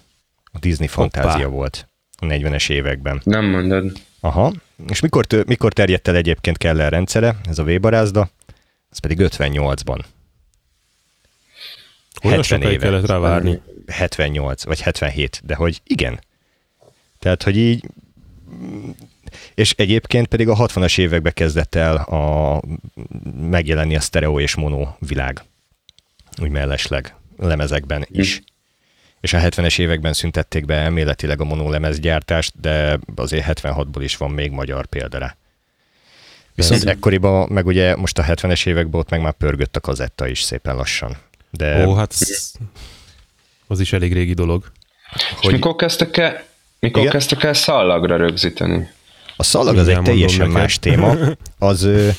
a 0.51 0.59
Disney 0.59 0.88
fantázia 0.88 1.50
volt 1.50 1.88
a 2.17 2.25
40-es 2.25 2.69
években. 2.69 3.21
Nem 3.24 3.45
mondod. 3.45 3.91
Aha. 4.19 4.53
És 4.88 5.00
mikor, 5.00 5.25
mikor 5.45 5.74
terjedt 5.74 6.07
el 6.07 6.15
egyébként 6.15 6.57
Keller 6.57 6.91
rendszere, 6.91 7.35
ez 7.50 7.59
a 7.59 7.63
V-barázda? 7.63 8.29
Ez 8.91 8.97
pedig 8.97 9.17
58-ban. 9.21 10.00
Olyan 12.24 12.38
70 12.38 12.60
sokáig 12.60 12.74
éve. 12.74 12.84
kellett 12.86 13.05
rá 13.05 13.17
várni. 13.17 13.62
78, 13.88 14.63
vagy 14.63 14.81
77, 14.81 15.41
de 15.43 15.55
hogy 15.55 15.81
igen. 15.84 16.19
Tehát, 17.19 17.43
hogy 17.43 17.57
így 17.57 17.84
és 19.53 19.74
egyébként 19.77 20.27
pedig 20.27 20.48
a 20.48 20.55
60-as 20.55 21.00
években 21.00 21.34
kezdett 21.34 21.75
el 21.75 21.95
a, 21.95 22.62
megjelenni 23.39 23.95
a 23.95 24.00
stereo 24.00 24.39
és 24.39 24.55
mono 24.55 24.88
világ. 25.00 25.43
Úgy 26.41 26.50
mellesleg 26.50 27.15
lemezekben 27.38 28.05
is. 28.12 28.41
És 29.22 29.34
a 29.34 29.39
70-es 29.39 29.79
években 29.79 30.13
szüntették 30.13 30.65
be 30.65 30.75
elméletileg 30.75 31.41
a 31.41 31.43
mono 31.43 31.69
lemezgyártást, 31.69 32.53
de 32.60 33.00
azért 33.15 33.60
76-ból 33.62 34.01
is 34.01 34.17
van 34.17 34.31
még 34.31 34.51
magyar 34.51 34.86
példa 34.86 35.17
rá. 35.17 35.36
Viszont 36.55 36.84
Persze. 36.84 36.95
ekkoriban, 36.95 37.50
meg 37.50 37.65
ugye 37.65 37.95
most 37.95 38.17
a 38.17 38.24
70-es 38.24 38.67
években 38.67 39.00
ott 39.00 39.10
meg 39.10 39.22
már 39.22 39.34
pörgött 39.34 39.75
a 39.75 39.79
kazetta 39.79 40.27
is 40.27 40.41
szépen 40.41 40.75
lassan. 40.75 41.17
De 41.57 41.88
Ó, 41.88 41.93
hát 41.93 42.13
az, 42.19 42.53
az 43.67 43.79
is 43.79 43.93
elég 43.93 44.13
régi 44.13 44.33
dolog. 44.33 44.71
És 45.41 45.50
mikor 45.50 45.75
kezdtek 45.75 46.17
el, 46.17 46.43
mikor 46.79 47.00
Igen? 47.01 47.12
kezdtek 47.12 47.43
el 47.43 47.53
szallagra 47.53 48.17
rögzíteni? 48.17 48.89
A 49.38 49.43
szalag 49.43 49.77
az 49.77 49.88
egy 49.88 50.01
teljesen 50.01 50.47
neked. 50.47 50.53
más 50.62 50.79
téma. 50.79 51.15
Az 51.59 51.83
ö, 51.83 52.09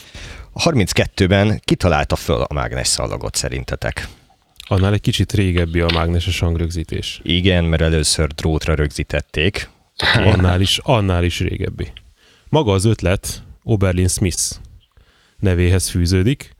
a 0.52 0.62
32-ben 0.62 1.60
kitalálta 1.64 2.16
föl 2.16 2.40
a 2.40 2.54
mágnes 2.54 2.86
szalagot 2.86 3.34
szerintetek. 3.34 4.08
Annál 4.68 4.92
egy 4.92 5.00
kicsit 5.00 5.32
régebbi 5.32 5.80
a 5.80 5.90
mágneses 5.94 6.38
hangrögzítés. 6.38 7.20
Igen, 7.22 7.64
mert 7.64 7.82
először 7.82 8.26
drótra 8.26 8.74
rögzítették. 8.74 9.70
Annál 10.32 10.60
is, 10.60 10.78
annál 10.82 11.24
is 11.24 11.40
régebbi. 11.40 11.92
Maga 12.48 12.72
az 12.72 12.84
ötlet 12.84 13.42
Oberlin 13.62 14.08
Smith 14.08 14.42
nevéhez 15.38 15.88
fűződik, 15.88 16.55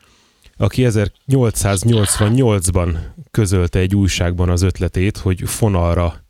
aki 0.57 0.87
1888-ban 0.89 2.99
közölte 3.31 3.79
egy 3.79 3.95
újságban 3.95 4.49
az 4.49 4.63
ötletét, 4.63 5.17
hogy 5.17 5.43
fonalra 5.45 6.25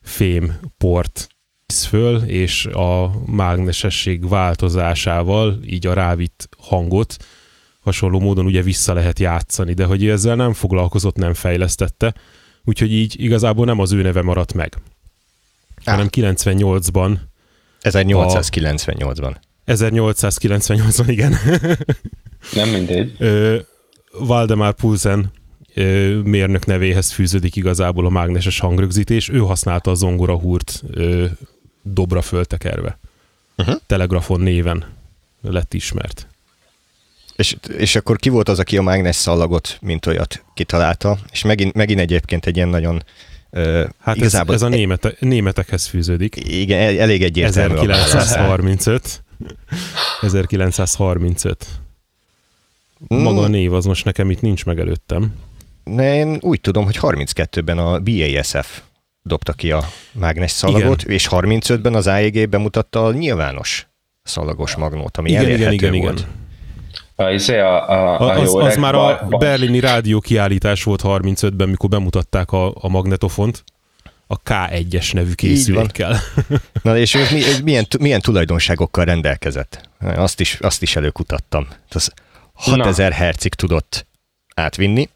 fém 0.00 0.54
port 0.78 1.28
visz 1.66 1.84
föl, 1.84 2.22
és 2.22 2.66
a 2.66 3.12
mágnesesség 3.26 4.28
változásával 4.28 5.58
így 5.64 5.86
a 5.86 5.92
rávitt 5.92 6.48
hangot 6.58 7.16
hasonló 7.80 8.20
módon 8.20 8.46
ugye 8.46 8.62
vissza 8.62 8.92
lehet 8.92 9.18
játszani, 9.18 9.72
de 9.72 9.84
hogy 9.84 10.08
ezzel 10.08 10.36
nem 10.36 10.52
foglalkozott, 10.52 11.16
nem 11.16 11.34
fejlesztette, 11.34 12.14
úgyhogy 12.64 12.92
így 12.92 13.20
igazából 13.20 13.64
nem 13.64 13.78
az 13.78 13.92
ő 13.92 14.02
neve 14.02 14.22
maradt 14.22 14.54
meg, 14.54 14.76
Á. 15.84 15.92
hanem 15.92 16.08
98-ban 16.10 17.16
1898-ban. 17.82 19.36
1898-ban, 19.66 21.04
igen. 21.06 21.34
Nem 22.54 22.68
mindegy. 22.68 23.14
Ö, 23.18 23.58
Valdemar 24.18 24.74
Pulsen 24.74 25.32
ö, 25.74 26.14
mérnök 26.24 26.66
nevéhez 26.66 27.10
fűződik 27.10 27.56
igazából 27.56 28.06
a 28.06 28.10
mágneses 28.10 28.58
hangrögzítés. 28.58 29.28
Ő 29.28 29.38
használta 29.38 29.90
a 29.90 29.94
zongora 29.94 30.38
húrt 30.38 30.82
ö, 30.90 31.26
dobra 31.82 32.22
föltekerve. 32.22 32.98
Uh-huh. 33.56 33.76
Telegrafon 33.86 34.40
néven 34.40 34.84
lett 35.42 35.74
ismert. 35.74 36.26
És, 37.36 37.56
és 37.76 37.96
akkor 37.96 38.16
ki 38.16 38.28
volt 38.28 38.48
az, 38.48 38.58
aki 38.58 38.76
a 38.76 38.82
mágnes 38.82 39.16
szallagot, 39.16 39.78
mint 39.80 40.06
olyat 40.06 40.44
kitalálta, 40.54 41.18
és 41.32 41.42
megint, 41.42 41.74
megint 41.74 42.00
egyébként 42.00 42.46
egy 42.46 42.56
ilyen 42.56 42.68
nagyon 42.68 43.02
Uh, 43.50 43.84
hát 44.00 44.16
igazából 44.16 44.54
ez, 44.54 44.62
ez 44.62 44.66
a 44.66 44.70
némete, 44.70 45.14
németekhez 45.18 45.86
fűződik. 45.86 46.36
Igen, 46.36 46.98
elég 46.98 47.22
egyértelmű. 47.22 47.74
1935. 47.74 49.22
1935. 50.20 51.66
Maga 53.08 53.40
a 53.40 53.48
név 53.48 53.72
az 53.72 53.84
most 53.84 54.04
nekem 54.04 54.30
itt 54.30 54.40
nincs 54.40 54.64
meg 54.64 54.78
előttem. 54.78 55.34
Ne, 55.84 56.14
én 56.14 56.38
úgy 56.40 56.60
tudom, 56.60 56.84
hogy 56.84 56.98
32-ben 57.00 57.78
a 57.78 58.00
BASF 58.00 58.80
dobta 59.22 59.52
ki 59.52 59.70
a 59.70 59.82
mágnes 60.12 60.50
szalagot, 60.50 61.02
igen. 61.02 61.14
és 61.14 61.28
35-ben 61.30 61.94
az 61.94 62.06
AEG 62.06 62.48
bemutatta 62.48 63.04
a 63.04 63.12
nyilvános 63.12 63.88
szalagos 64.22 64.74
magnót, 64.74 65.16
ami 65.16 65.30
igen, 65.30 65.50
igen, 65.50 65.72
igen, 65.72 65.96
volt. 65.98 66.18
Igen. 66.18 66.30
A, 67.14 67.30
izé, 67.30 67.58
a, 67.58 67.88
a, 67.88 68.20
a 68.20 68.40
az, 68.40 68.54
az 68.54 68.76
már 68.76 68.94
a 68.94 69.26
berlini 69.38 69.80
rádió 69.80 70.20
kiállítás 70.20 70.82
volt 70.82 71.00
35-ben, 71.04 71.68
mikor 71.68 71.88
bemutatták 71.88 72.52
a, 72.52 72.72
a 72.74 72.88
magnetofont 72.88 73.64
a 74.26 74.42
K1-es 74.42 75.12
nevű 75.12 75.32
készülékkel. 75.32 76.18
Na 76.82 76.98
és 76.98 77.14
ez, 77.14 77.30
mi, 77.30 77.44
ez 77.44 77.60
milyen, 77.60 77.86
milyen 78.00 78.20
tulajdonságokkal 78.20 79.04
rendelkezett? 79.04 79.88
Azt 80.00 80.40
is, 80.40 80.54
azt 80.60 80.82
is 80.82 80.96
előkutattam. 80.96 81.68
Az 81.90 82.12
6000 82.52 83.12
Hz-ig 83.12 83.54
tudott 83.54 84.06
átvinni, 84.54 85.08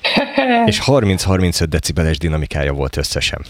és 0.66 0.80
30-35 0.86 1.66
decibeles 1.68 2.18
dinamikája 2.18 2.72
volt 2.72 2.96
összesen. 2.96 3.44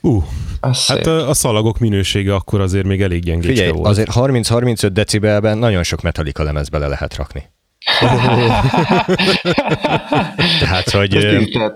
Uh, 0.00 0.24
hát 0.60 1.06
a, 1.06 1.28
a 1.28 1.34
szalagok 1.34 1.78
minősége 1.78 2.34
akkor 2.34 2.60
azért 2.60 2.86
még 2.86 3.02
elég 3.02 3.22
gyengécske 3.22 3.52
Figyelj, 3.52 3.70
volt. 3.70 3.86
azért 3.86 4.10
30-35 4.14 4.88
decibelben 4.92 5.58
nagyon 5.58 5.82
sok 5.82 6.02
Metallica 6.02 6.42
lemez 6.42 6.68
bele 6.68 6.86
lehet 6.86 7.16
rakni. 7.16 7.50
Tehát, 10.60 10.90
hogy... 10.90 11.08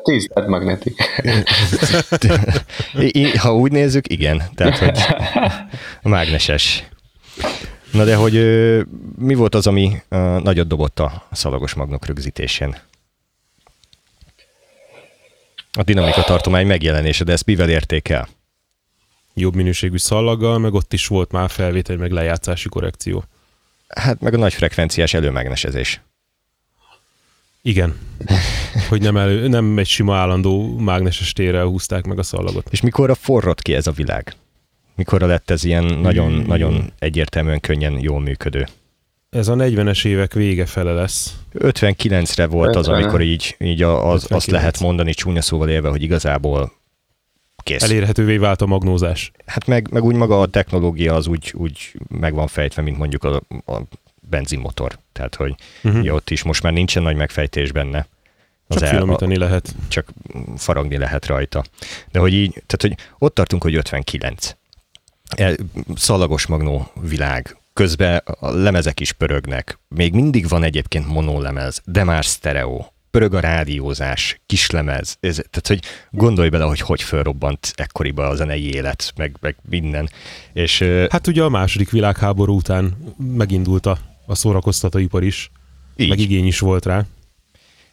Tíz 0.03 0.29
lett 0.35 0.47
magnetik. 0.47 1.03
ha 3.39 3.57
úgy 3.57 3.73
nézzük, 3.73 4.11
igen. 4.11 4.43
Tehát, 4.55 4.79
hogy 4.79 4.99
mágneses. 6.03 6.85
Na 7.93 8.05
de 8.05 8.15
hogy 8.15 8.33
mi 9.19 9.35
volt 9.35 9.55
az, 9.55 9.67
ami 9.67 10.03
nagyot 10.43 10.67
dobott 10.67 11.01
a 11.01 11.27
szalagos 11.33 11.75
magnok 11.75 12.07
rögzítésén? 12.07 12.77
A 15.73 15.83
dinamika 15.83 16.23
tartomány 16.23 16.67
megjelenése, 16.67 17.25
de 17.25 17.33
ezt 17.33 17.47
mivel 17.47 17.69
érték 17.69 18.09
el? 18.09 18.29
Jobb 19.35 19.55
minőségű 19.55 19.97
szallaggal, 19.97 20.59
meg 20.59 20.75
ott 20.75 20.93
is 20.93 21.07
volt 21.07 21.33
már 21.33 21.51
felvétel, 21.51 21.97
meg 21.97 22.11
lejátszási 22.11 22.69
korrekció. 22.69 23.25
Hát 24.01 24.21
meg 24.21 24.35
a 24.35 24.39
nagy 24.39 24.55
frekvenciás 24.55 25.15
előmágnesezés. 25.15 26.01
Igen. 27.63 27.95
Hogy 28.89 29.03
nem, 29.03 29.17
elő, 29.17 29.49
nem 29.49 29.79
egy 29.79 29.87
sima 29.87 30.17
állandó 30.17 30.79
mágneses 30.79 31.33
térrel 31.33 31.65
húzták 31.65 32.05
meg 32.05 32.19
a 32.19 32.23
szallagot. 32.23 32.69
És 32.71 32.81
mikor 32.81 33.17
forrott 33.21 33.63
ki 33.63 33.75
ez 33.75 33.87
a 33.87 33.93
világ? 33.93 34.35
Mikor 34.97 35.21
lett 35.21 35.51
ez 35.51 35.65
ilyen 35.65 35.85
nagyon, 35.85 36.33
hmm. 36.33 36.47
nagyon 36.47 36.93
egyértelműen 36.99 37.61
könnyen 37.61 37.99
jól 37.99 38.21
működő? 38.21 38.67
Ez 39.31 39.49
a 39.49 39.55
40-es 39.55 40.07
évek 40.07 40.33
vége 40.33 40.67
fele 40.67 40.93
lesz. 40.93 41.35
59-re 41.59 42.47
volt 42.47 42.77
50. 42.77 42.83
az, 42.83 42.89
amikor 42.89 43.21
így, 43.21 43.57
így 43.59 43.83
a, 43.83 44.11
az, 44.11 44.27
azt 44.31 44.51
lehet 44.51 44.81
mondani 44.81 45.15
csúnya 45.15 45.43
szóval 45.43 45.69
élve, 45.69 45.89
hogy 45.89 46.03
igazából 46.03 46.73
kész. 47.65 47.83
Elérhetővé 47.83 48.37
vált 48.37 48.63
a 48.63 48.67
magnózás. 48.67 49.33
Hát 49.47 49.67
meg, 49.67 49.91
meg 49.91 50.05
úgy 50.05 50.15
maga 50.15 50.41
a 50.41 50.47
technológia 50.47 51.15
az 51.15 51.27
úgy, 51.27 51.53
úgy 51.57 51.93
meg 52.09 52.35
van 52.35 52.47
fejtve, 52.47 52.83
mint 52.83 52.99
mondjuk 52.99 53.25
a, 53.25 53.43
a 53.67 53.83
benzinmotor. 54.29 54.99
Tehát, 55.13 55.35
hogy 55.35 55.55
uh-huh. 55.83 56.15
ott 56.15 56.31
is 56.31 56.43
most 56.43 56.63
már 56.63 56.73
nincsen 56.73 57.03
nagy 57.03 57.17
megfejtés 57.17 57.73
benne. 57.73 58.07
Az 58.67 58.77
csak 58.77 58.89
el, 58.89 58.95
finomítani 58.95 59.37
lehet. 59.37 59.75
Csak 59.89 60.09
faragni 60.57 60.97
lehet 60.97 61.27
rajta. 61.27 61.65
De 62.11 62.19
hogy 62.19 62.33
így, 62.33 62.51
tehát, 62.51 62.81
hogy 62.81 62.95
ott 63.19 63.35
tartunk, 63.35 63.63
hogy 63.63 63.75
59. 63.75 64.57
El, 65.37 65.55
szalagos 65.95 66.47
magnó 66.47 66.91
világ, 67.01 67.57
közben 67.73 68.23
a 68.41 68.51
lemezek 68.51 69.01
is 69.01 69.13
pörögnek. 69.13 69.79
Még 69.89 70.13
mindig 70.13 70.49
van 70.49 70.63
egyébként 70.63 71.07
monolemez, 71.07 71.83
de 71.85 72.05
már 72.05 72.25
sztereó. 72.25 72.94
Pörög 73.15 73.35
a 73.35 73.41
rádiózás, 73.41 74.41
kislemez. 74.47 75.17
Ez, 75.21 75.35
tehát, 75.35 75.67
hogy 75.67 75.81
gondolj 76.11 76.49
bele, 76.49 76.65
hogy 76.65 76.81
hogy 76.81 77.03
fölrobbant 77.03 77.73
ekkoriba 77.75 78.29
a 78.29 78.35
zenei 78.35 78.75
élet, 78.75 79.13
meg, 79.17 79.37
meg 79.41 79.57
minden. 79.69 80.11
És, 80.53 80.85
hát 81.09 81.27
ugye 81.27 81.43
a 81.43 81.49
második 81.49 81.91
világháború 81.91 82.57
után 82.57 82.97
megindult 83.37 83.87
a, 83.87 83.99
a 84.27 84.35
szórakoztatóipar 84.35 85.23
is, 85.23 85.51
így. 85.97 86.09
meg 86.09 86.19
igény 86.19 86.47
is 86.47 86.59
volt 86.59 86.87
rá. 86.87 87.03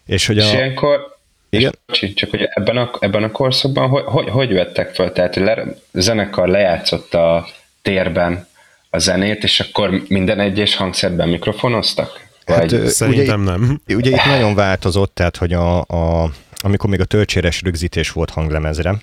És 0.06 0.26
hogy 0.26 0.40
a... 0.40 0.44
És 0.44 0.54
ilyenkor, 0.54 1.18
igen. 1.50 1.76
És, 1.92 2.14
csak 2.14 2.30
hogy 2.30 2.48
ebben 2.50 2.78
a, 2.78 2.92
ebben 3.00 3.24
a 3.24 3.32
korszakban 3.32 3.90
hogy, 3.90 4.04
hogy, 4.06 4.30
hogy 4.30 4.54
vettek 4.54 4.96
fel? 4.96 5.12
Tehát 5.12 5.36
le, 5.36 5.64
zenekar 5.92 6.48
lejátszott 6.48 7.14
a 7.14 7.48
térben 7.82 8.48
a 8.90 8.98
zenét, 8.98 9.44
és 9.44 9.60
akkor 9.60 10.04
minden 10.08 10.40
egyes 10.40 10.76
hangszerben 10.76 11.30
mikrofonoztak? 11.30 12.30
Vagy... 12.46 12.72
Hát, 12.72 12.88
Szerintem 12.88 13.42
ugye, 13.42 13.52
nem. 13.52 13.82
Ugye 13.88 14.10
itt 14.10 14.26
nagyon 14.26 14.56
változott, 14.56 15.14
tehát 15.14 15.38
hogy 15.38 15.54
a, 15.54 15.80
a, 15.82 16.32
amikor 16.62 16.90
még 16.90 17.00
a 17.00 17.06
töltséres 17.06 17.62
rögzítés 17.62 18.12
volt 18.12 18.30
hanglemezre, 18.30 19.02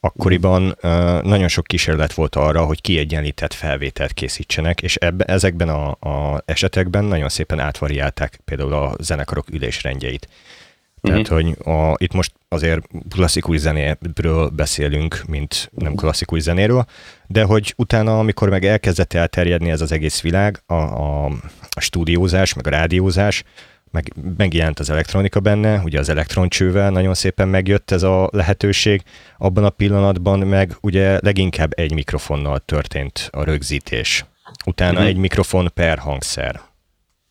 akkoriban 0.00 0.76
uh, 0.82 1.22
nagyon 1.22 1.48
sok 1.48 1.66
kísérlet 1.66 2.12
volt 2.12 2.36
arra, 2.36 2.64
hogy 2.64 2.80
kiegyenlített 2.80 3.52
felvételt 3.52 4.12
készítsenek, 4.12 4.82
és 4.82 4.96
ebbe, 4.96 5.24
ezekben 5.24 5.68
a, 5.68 5.90
a 5.90 6.42
esetekben 6.44 7.04
nagyon 7.04 7.28
szépen 7.28 7.58
átvariálták 7.58 8.40
például 8.44 8.72
a 8.72 8.94
zenekarok 8.98 9.50
ülésrendjeit. 9.50 10.28
Tehát, 11.00 11.20
uh-huh. 11.20 11.36
hogy 11.36 11.74
a, 11.74 11.94
itt 11.96 12.12
most 12.12 12.32
azért 12.48 12.88
klasszikus 13.10 13.58
zenéről 13.58 14.48
beszélünk, 14.48 15.22
mint 15.26 15.70
nem 15.74 15.94
klasszikus 15.94 16.40
zenéről, 16.40 16.84
de 17.26 17.42
hogy 17.42 17.74
utána, 17.76 18.18
amikor 18.18 18.48
meg 18.48 18.64
elkezdett 18.64 19.12
elterjedni 19.12 19.70
ez 19.70 19.80
az 19.80 19.92
egész 19.92 20.20
világ, 20.20 20.62
a, 20.66 20.74
a, 20.74 21.24
a 21.70 21.80
stúdiózás, 21.80 22.54
meg 22.54 22.66
a 22.66 22.70
rádiózás, 22.70 23.42
meg 23.90 24.12
megjelent 24.36 24.78
az 24.78 24.90
elektronika 24.90 25.40
benne, 25.40 25.80
ugye 25.84 25.98
az 25.98 26.08
elektroncsővel 26.08 26.90
nagyon 26.90 27.14
szépen 27.14 27.48
megjött 27.48 27.90
ez 27.90 28.02
a 28.02 28.28
lehetőség, 28.32 29.02
abban 29.38 29.64
a 29.64 29.70
pillanatban 29.70 30.38
meg 30.38 30.76
ugye 30.80 31.18
leginkább 31.22 31.72
egy 31.78 31.94
mikrofonnal 31.94 32.58
történt 32.58 33.28
a 33.32 33.44
rögzítés. 33.44 34.24
Utána 34.66 34.92
uh-huh. 34.92 35.08
egy 35.08 35.16
mikrofon 35.16 35.70
per 35.74 35.98
hangszer. 35.98 36.60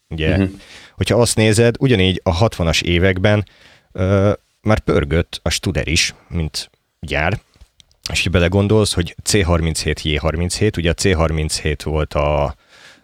Ugye, 0.09 0.29
uh-huh. 0.29 0.49
hogyha 0.95 1.21
azt 1.21 1.35
nézed, 1.35 1.75
ugyanígy 1.79 2.21
a 2.23 2.37
60-as 2.37 2.81
években 2.81 3.45
ö, 3.91 4.31
már 4.61 4.79
pörgött 4.79 5.39
a 5.43 5.49
Studer 5.49 5.87
is, 5.87 6.15
mint 6.27 6.69
gyár, 6.99 7.39
és 8.11 8.23
ha 8.23 8.29
belegondolsz, 8.29 8.93
hogy 8.93 9.15
C37J37, 9.29 10.77
ugye 10.77 10.89
a 10.89 10.93
C37 10.93 11.77
volt 11.83 12.13
a 12.13 12.55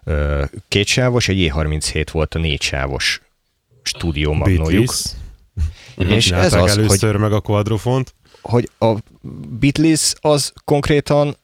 ö, 0.03 0.43
kétsávos, 0.67 1.27
a 1.27 1.33
J37 1.33 2.07
volt 2.11 2.35
a 2.35 2.39
négysávos 2.39 3.21
stúdió 3.83 4.33
magnójuk. 4.33 4.93
És 5.97 6.31
ez 6.31 6.53
az, 6.53 6.77
először 6.77 7.11
hogy, 7.11 7.21
meg 7.21 7.33
a 7.33 7.39
quadrofont. 7.39 8.13
Hogy 8.41 8.69
a 8.79 8.93
Beatles 9.59 10.13
az 10.19 10.53
konkrétan 10.63 11.37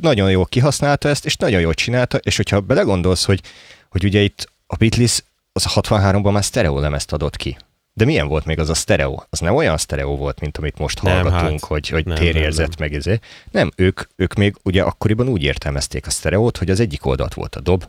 nagyon 0.00 0.30
jól 0.30 0.46
kihasználta 0.46 1.08
ezt, 1.08 1.24
és 1.24 1.36
nagyon 1.36 1.60
jól 1.60 1.74
csinálta, 1.74 2.18
és 2.18 2.36
hogyha 2.36 2.60
belegondolsz, 2.60 3.24
hogy, 3.24 3.40
hogy 3.88 4.04
ugye 4.04 4.20
itt 4.20 4.48
a 4.70 4.76
Beatles 4.78 5.22
az 5.52 5.66
a 5.66 5.80
63-ban 5.80 6.32
már 6.32 6.44
sztereó 6.44 6.78
lemezt 6.78 7.12
adott 7.12 7.36
ki. 7.36 7.56
De 7.92 8.04
milyen 8.04 8.28
volt 8.28 8.44
még 8.44 8.58
az 8.58 8.68
a 8.68 8.74
sztereó? 8.74 9.24
Az 9.30 9.38
nem 9.38 9.54
olyan 9.54 9.76
sztereó 9.76 10.16
volt, 10.16 10.40
mint 10.40 10.56
amit 10.56 10.78
most 10.78 11.02
nem, 11.02 11.12
hallgatunk, 11.12 11.60
hát, 11.60 11.68
hogy, 11.68 11.88
hogy 11.88 12.06
nem, 12.06 12.16
térérzet 12.16 12.68
nem, 12.68 12.76
nem. 12.78 12.88
meg 12.88 12.94
ezé. 12.94 13.18
Nem, 13.50 13.70
ők, 13.76 14.00
ők 14.16 14.34
még 14.34 14.56
ugye 14.62 14.82
akkoriban 14.82 15.28
úgy 15.28 15.42
értelmezték 15.42 16.06
a 16.06 16.10
sztereót, 16.10 16.56
hogy 16.56 16.70
az 16.70 16.80
egyik 16.80 17.06
oldalt 17.06 17.34
volt 17.34 17.56
a 17.56 17.60
dob, 17.60 17.84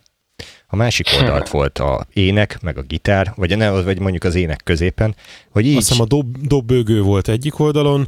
a 0.67 0.75
másik 0.75 1.07
oldalt 1.19 1.49
volt 1.49 1.79
a 1.79 2.05
ének, 2.13 2.61
meg 2.61 2.77
a 2.77 2.81
gitár, 2.81 3.33
vagy, 3.35 3.57
ne, 3.57 3.69
vagy 3.69 3.99
mondjuk 3.99 4.23
az 4.23 4.35
ének 4.35 4.61
középen, 4.63 5.15
hogy 5.49 5.65
így... 5.65 5.77
Azt 5.77 5.87
hiszem 5.87 6.03
a 6.03 6.07
dob, 6.07 6.37
dobbőgő 6.37 7.01
volt 7.01 7.27
egyik 7.27 7.59
oldalon, 7.59 8.07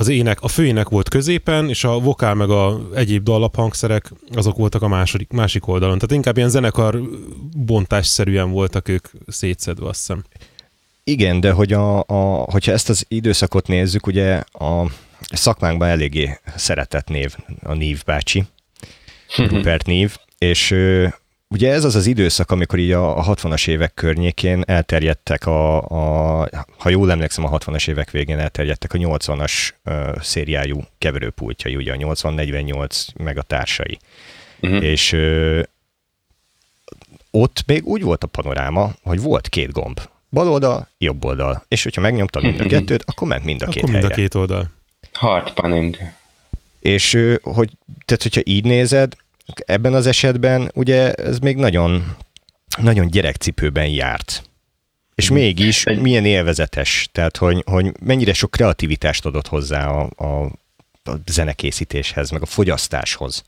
az 0.00 0.08
ének, 0.08 0.40
a 0.40 0.48
főének 0.48 0.88
volt 0.88 1.08
középen, 1.08 1.68
és 1.68 1.84
a 1.84 1.98
vokál 1.98 2.34
meg 2.34 2.50
a 2.50 2.80
egyéb 2.94 3.22
dallaphangszerek 3.22 4.12
azok 4.34 4.56
voltak 4.56 4.82
a 4.82 4.88
második, 4.88 5.30
másik 5.30 5.66
oldalon. 5.66 5.98
Tehát 5.98 6.14
inkább 6.14 6.36
ilyen 6.36 6.48
zenekar 6.48 7.00
bontásszerűen 7.56 8.50
voltak 8.50 8.88
ők 8.88 9.08
szétszedve, 9.26 9.88
azt 9.88 9.98
hiszem. 9.98 10.24
Igen, 11.04 11.40
de 11.40 11.50
hogy 11.50 11.72
a, 11.72 11.98
a, 11.98 12.46
hogyha 12.50 12.72
ezt 12.72 12.88
az 12.88 13.04
időszakot 13.08 13.66
nézzük, 13.66 14.06
ugye 14.06 14.42
a 14.52 14.90
szakmánkban 15.20 15.88
eléggé 15.88 16.38
szeretett 16.56 17.08
név 17.08 17.36
a 17.62 17.72
Nív 17.72 18.02
bácsi, 18.04 18.44
Rupert 19.36 19.86
Nív, 19.86 20.16
és 20.38 20.74
Ugye 21.50 21.72
ez 21.72 21.84
az 21.84 21.94
az 21.94 22.06
időszak, 22.06 22.50
amikor 22.50 22.78
így 22.78 22.90
a, 22.90 23.18
a 23.18 23.34
60-as 23.34 23.68
évek 23.68 23.94
környékén 23.94 24.62
elterjedtek 24.66 25.46
a, 25.46 25.82
a, 26.42 26.48
ha 26.78 26.88
jól 26.88 27.10
emlékszem, 27.10 27.44
a 27.44 27.58
60-as 27.58 27.88
évek 27.88 28.10
végén 28.10 28.38
elterjedtek 28.38 28.92
a 28.92 28.98
80-as 28.98 29.70
uh, 29.84 30.20
szériájú 30.20 30.80
keverőpultjai, 30.98 31.76
ugye 31.76 31.92
a 31.92 31.96
80-48 31.96 33.06
meg 33.16 33.38
a 33.38 33.42
társai. 33.42 33.98
Uh-huh. 34.60 34.84
És 34.84 35.12
uh, 35.12 35.62
ott 37.30 37.62
még 37.66 37.86
úgy 37.86 38.02
volt 38.02 38.24
a 38.24 38.26
panoráma, 38.26 38.90
hogy 39.02 39.20
volt 39.20 39.48
két 39.48 39.72
gomb. 39.72 40.00
Bal 40.30 40.48
oldal, 40.48 40.88
jobb 40.98 41.24
oldal. 41.24 41.64
És 41.68 41.82
hogyha 41.82 42.00
megnyomtad 42.00 42.42
mind 42.42 42.60
a 42.60 42.66
kettőt, 42.66 43.04
akkor 43.06 43.28
ment 43.28 43.44
mind 43.44 43.62
a 43.62 43.66
két 43.66 43.76
Akkor 43.76 43.90
mind 43.90 44.02
helyre. 44.02 44.14
a 44.14 44.18
két 44.18 44.34
oldal. 44.34 44.70
Hard 45.12 45.52
panning. 45.52 45.96
És 46.80 47.14
ö, 47.14 47.34
hogy, 47.42 47.70
tehát, 48.04 48.22
hogyha 48.22 48.40
így 48.44 48.64
nézed, 48.64 49.16
ebben 49.66 49.94
az 49.94 50.06
esetben 50.06 50.70
ugye 50.74 51.12
ez 51.12 51.38
még 51.38 51.56
nagyon, 51.56 52.16
nagyon 52.80 53.08
gyerekcipőben 53.10 53.86
járt. 53.86 54.42
És 55.14 55.30
mégis 55.30 55.84
milyen 55.84 56.24
élvezetes, 56.24 57.08
tehát 57.12 57.36
hogy, 57.36 57.62
hogy 57.66 57.92
mennyire 58.00 58.32
sok 58.32 58.50
kreativitást 58.50 59.26
adott 59.26 59.46
hozzá 59.46 59.86
a, 59.88 60.10
a, 60.16 60.44
a 61.10 61.20
zenekészítéshez, 61.26 62.30
meg 62.30 62.42
a 62.42 62.46
fogyasztáshoz. 62.46 63.44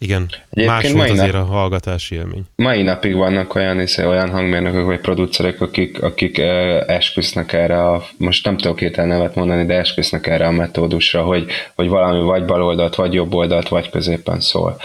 Igen, 0.00 0.26
Egyébként 0.50 0.66
más 0.82 0.92
volt 0.92 1.08
nap- 1.08 1.18
azért 1.18 1.34
a 1.34 1.44
hallgatási 1.44 2.14
élmény. 2.14 2.42
Mai 2.56 2.82
napig 2.82 3.14
vannak 3.14 3.54
olyan, 3.54 3.78
hisz, 3.78 3.98
olyan 3.98 4.30
hangmérnökök 4.30 4.84
vagy 4.84 5.00
producerek, 5.00 5.60
akik, 5.60 6.02
akik 6.02 6.38
uh, 6.38 6.44
esküsznek 6.86 7.52
erre 7.52 7.84
a, 7.88 8.06
most 8.16 8.44
nem 8.44 8.56
tudok 8.56 8.76
két 8.76 8.96
nevet 8.96 9.34
mondani, 9.34 9.66
de 9.66 9.74
esküsznek 9.74 10.26
erre 10.26 10.46
a 10.46 10.50
metódusra, 10.50 11.22
hogy, 11.22 11.50
hogy 11.74 11.88
valami 11.88 12.22
vagy 12.24 12.44
bal 12.44 12.62
oldalt, 12.62 12.94
vagy 12.94 13.12
jobb 13.12 13.34
oldalt, 13.34 13.68
vagy 13.68 13.90
középen 13.90 14.40
szól. 14.40 14.80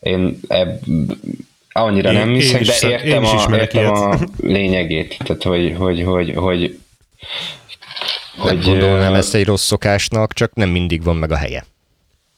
Én 0.00 0.40
ebb, 0.48 0.80
annyira 1.72 2.12
Én- 2.12 2.18
nem 2.18 2.32
hiszek, 2.32 2.60
is 2.60 2.66
de 2.66 2.72
szem- 2.72 2.90
értem, 2.90 3.24
a, 3.24 3.56
értem 3.56 3.92
a 3.94 4.18
lényegét. 4.42 5.16
Tehát, 5.24 5.42
hogy, 5.42 5.74
hogy, 5.78 6.02
hogy, 6.02 6.32
hogy, 6.34 6.60
Nem 8.36 8.46
hogy 8.46 8.62
gondolnám 8.62 9.12
ö, 9.14 9.16
ezt 9.16 9.34
egy 9.34 9.44
rossz 9.44 9.64
szokásnak, 9.66 10.32
csak 10.32 10.54
nem 10.54 10.68
mindig 10.68 11.02
van 11.02 11.16
meg 11.16 11.30
a 11.32 11.36
helye. 11.36 11.64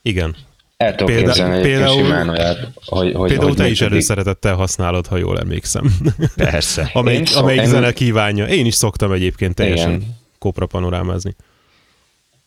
Igen. 0.02 0.36
El 0.78 0.94
tudok 0.94 1.06
Példa- 1.14 1.32
képzelni 1.32 1.62
például- 1.62 2.04
simán 2.04 2.28
olyat, 2.28 2.58
hogy, 2.84 3.12
hogy, 3.14 3.28
Például 3.28 3.48
hogy 3.48 3.56
te 3.58 3.68
is 3.68 3.80
előszeretettel 3.80 4.54
használod, 4.54 5.06
ha 5.06 5.16
jól 5.16 5.38
emlékszem. 5.38 5.96
Persze. 6.36 6.90
amelyik, 6.94 7.18
Én 7.20 7.26
szok- 7.26 7.42
amelyik 7.42 7.60
én- 7.60 7.66
zene 7.68 7.92
kívánja. 7.92 8.46
Én 8.46 8.66
is 8.66 8.74
szoktam 8.74 9.12
egyébként 9.12 9.54
teljesen 9.54 9.90
Igen. 9.92 10.16
kopra 10.38 10.66
panorámázni. 10.66 11.34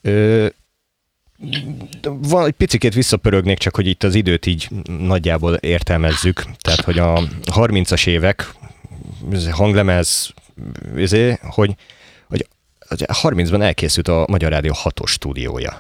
Ö, 0.01 0.47
van 2.03 2.45
egy 2.45 2.51
picit 2.51 2.93
visszapörögnék, 2.93 3.57
csak 3.57 3.75
hogy 3.75 3.87
itt 3.87 4.03
az 4.03 4.15
időt 4.15 4.45
így 4.45 4.67
nagyjából 4.99 5.53
értelmezzük. 5.53 6.43
Tehát, 6.59 6.81
hogy 6.81 6.99
a 6.99 7.21
30-as 7.45 8.07
évek 8.07 8.53
ez 9.31 9.49
hanglemez, 9.49 10.29
ezé, 10.95 11.37
hogy, 11.41 11.75
hogy 12.27 12.47
hogy 12.87 13.03
30-ban 13.21 13.61
elkészült 13.61 14.07
a 14.07 14.25
Magyar 14.29 14.51
Rádió 14.51 14.73
6-os 14.83 15.07
stúdiója. 15.09 15.79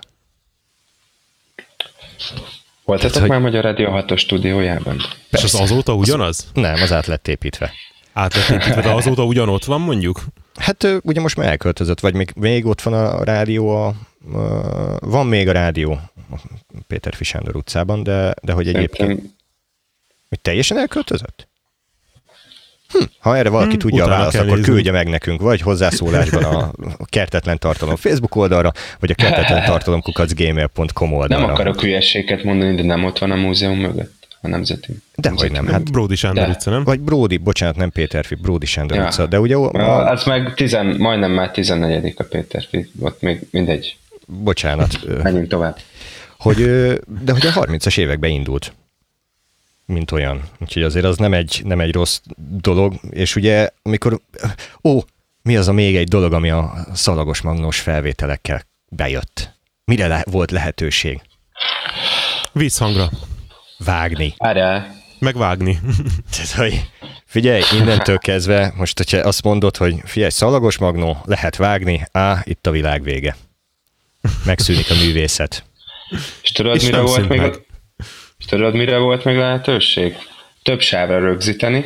Voltatok 2.85 3.19
hogy- 3.21 3.29
már 3.29 3.39
Magyar 3.39 3.63
Rádió 3.63 3.89
6 3.89 4.17
stúdiójában? 4.17 5.01
És 5.31 5.43
az 5.43 5.55
azóta 5.55 5.93
ugyanaz? 5.93 6.47
Nem, 6.53 6.81
az 6.81 6.91
át 6.91 7.05
lett 7.05 7.27
építve. 7.27 7.71
Át 8.13 8.35
lett 8.35 8.49
építve, 8.49 8.81
de 8.81 8.89
azóta 8.89 9.23
ugyanott 9.23 9.65
van 9.65 9.81
mondjuk? 9.81 10.23
Hát 10.55 10.87
ugye 11.01 11.21
most 11.21 11.35
már 11.35 11.47
elköltözött, 11.47 11.99
vagy 11.99 12.13
még, 12.13 12.31
még 12.35 12.65
ott 12.65 12.81
van 12.81 12.93
a 12.93 13.23
rádió, 13.23 13.69
a, 13.69 13.87
a, 13.87 13.95
van 14.99 15.27
még 15.27 15.47
a 15.47 15.51
rádió 15.51 15.99
a 16.31 16.35
Péter 16.87 17.13
Fisándor 17.15 17.55
utcában, 17.55 18.03
de, 18.03 18.33
de 18.41 18.53
hogy 18.53 18.67
egyébként 18.67 19.09
Szerintem 19.09 19.33
Hogy 20.29 20.39
teljesen 20.39 20.77
elköltözött? 20.77 21.47
Hm, 22.91 23.03
ha 23.19 23.37
erre 23.37 23.49
valaki 23.49 23.71
Hm, 23.73 23.77
tudja 23.79 24.03
a 24.03 24.07
választ, 24.07 24.35
akkor 24.35 24.45
néznünk. 24.47 24.65
küldje 24.67 24.91
meg 24.91 25.07
nekünk, 25.09 25.41
vagy 25.41 25.61
hozzászólásban 25.61 26.43
a, 26.43 26.71
a 26.97 27.05
Kertetlen 27.05 27.57
Tartalom 27.59 27.95
Facebook 27.95 28.35
oldalra, 28.35 28.71
vagy 28.99 29.11
a 29.11 29.13
kertetlen 29.13 29.65
tartalom 29.65 30.01
kukacgmail.com 30.01 31.13
oldalra. 31.13 31.43
nem 31.45 31.53
akarok 31.53 31.81
hülyeséget 31.81 32.43
mondani, 32.43 32.75
de 32.75 32.83
nem 32.83 33.03
ott 33.03 33.17
van 33.19 33.31
a 33.31 33.35
múzeum 33.35 33.77
mögött, 33.79 34.27
a 34.41 34.47
nemzeti. 34.47 34.97
Dehogy 35.15 35.51
nem, 35.51 35.67
Hát, 35.67 35.91
Bródi 35.91 36.15
Sándor 36.15 36.45
de. 36.45 36.49
utca, 36.51 36.69
nem? 36.71 36.83
vagy 36.83 36.99
Bródi, 36.99 37.37
bocsánat, 37.37 37.75
nem 37.75 37.89
Péterfi, 37.91 38.35
Bródi 38.35 38.65
Sándor 38.65 38.97
Ja. 38.97 39.03
utca, 39.05 39.25
de 39.25 39.39
ugye, 39.39 39.55
a, 39.55 40.09
az 40.11 40.23
meg 40.23 40.53
tizen, 40.53 40.85
majdnem 40.97 41.31
már 41.31 41.51
14 41.51 42.13
a 42.17 42.23
Péter, 42.23 42.63
ott 42.99 43.21
még 43.21 43.39
mindegy. 43.51 43.97
bocsánat, 44.25 44.99
Menjünk 45.23 45.47
tovább. 45.47 45.77
hogy, 46.39 46.55
de 47.23 47.31
hogy 47.31 47.45
a 47.45 47.51
30-as 47.51 47.97
években 47.97 48.29
indult, 48.31 48.73
mint 49.91 50.11
olyan. 50.11 50.41
Úgyhogy 50.59 50.83
azért 50.83 51.05
az 51.05 51.17
nem 51.17 51.33
egy, 51.33 51.61
nem 51.63 51.79
egy 51.79 51.93
rossz 51.93 52.19
dolog, 52.61 52.93
és 53.09 53.35
ugye 53.35 53.69
amikor, 53.81 54.19
ó, 54.83 54.99
mi 55.41 55.57
az 55.57 55.67
a 55.67 55.71
még 55.73 55.95
egy 55.95 56.07
dolog, 56.07 56.33
ami 56.33 56.49
a 56.49 56.73
szalagos 56.93 57.41
magnós 57.41 57.79
felvételekkel 57.79 58.63
bejött? 58.89 59.59
Mire 59.85 60.07
le- 60.07 60.25
volt 60.31 60.51
lehetőség? 60.51 61.21
Vízhangra. 62.51 63.09
Vágni. 63.77 64.33
Várjál, 64.37 64.99
Megvágni. 65.19 65.79
Tehát, 66.35 66.51
hogy 66.51 66.89
figyelj, 67.25 67.61
innentől 67.73 68.17
kezdve, 68.17 68.73
most, 68.75 68.97
hogyha 68.97 69.17
azt 69.17 69.43
mondod, 69.43 69.77
hogy 69.77 69.95
figyelj, 70.05 70.31
szalagos 70.31 70.77
magnó, 70.77 71.17
lehet 71.25 71.55
vágni, 71.55 72.07
á, 72.11 72.41
itt 72.43 72.67
a 72.67 72.71
világ 72.71 73.03
vége. 73.03 73.35
Megszűnik 74.45 74.89
a 74.89 74.93
művészet. 74.93 75.63
és 76.41 76.51
tudod, 76.51 76.75
És 76.75 76.83
mire 76.83 76.99
volt 76.99 77.29
még, 77.29 77.39
meg. 77.39 77.65
Tudod, 78.51 78.73
mire 78.73 78.97
volt 78.97 79.25
még 79.25 79.35
lehetőség? 79.35 80.15
Több 80.63 80.81
sávra 80.81 81.19
rögzíteni, 81.19 81.85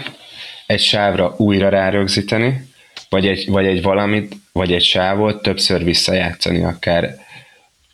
egy 0.66 0.80
sávra 0.80 1.34
újra 1.38 1.70
rárögzíteni, 1.70 2.70
vagy 3.10 3.28
egy, 3.28 3.50
vagy 3.50 3.66
egy 3.66 3.82
valamit, 3.82 4.36
vagy 4.52 4.74
egy 4.74 4.84
sávot 4.84 5.42
többször 5.42 5.84
visszajátszani, 5.84 6.64
akár 6.64 7.16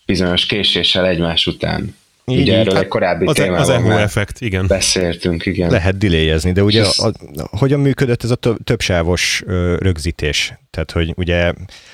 bizonyos 0.06 0.46
késéssel 0.46 1.06
egymás 1.08 1.48
után. 1.48 1.96
Így, 2.26 2.42
Ugye 2.42 2.52
így. 2.52 2.60
erről 2.60 2.74
Hát 2.74 2.84
egy 2.84 2.90
korábbi 2.90 3.26
Az, 3.26 3.30
az 3.30 3.36
témában 3.36 3.76
echo 3.76 3.88
már 3.88 4.02
effekt, 4.02 4.42
igen. 4.42 4.68
beszéltünk, 4.68 5.46
igen. 5.46 5.70
Lehet 5.70 5.98
diléjezni, 5.98 6.52
de 6.52 6.64
ugye 6.64 6.84
a, 6.98 7.08
a, 7.08 7.12
hogyan 7.58 7.80
működött 7.80 8.24
ez 8.24 8.32
a 8.32 8.36
több, 8.36 8.58
többsávos 8.64 9.44
ö, 9.46 9.76
rögzítés? 9.80 10.54
Tehát, 10.70 10.92
hogy 10.92 11.14
ugye 11.18 11.54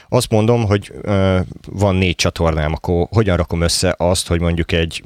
azt 0.10 0.30
mondom, 0.30 0.66
hogy 0.66 0.92
ö, 1.02 1.40
van 1.66 1.96
négy 1.96 2.16
csatornám, 2.16 2.74
akkor 2.74 3.08
hogyan 3.10 3.38
rakom 3.38 3.62
össze 3.62 3.96
azt, 3.98 4.28
hogy 4.28 4.40
mondjuk 4.40 4.72
egy 4.72 5.04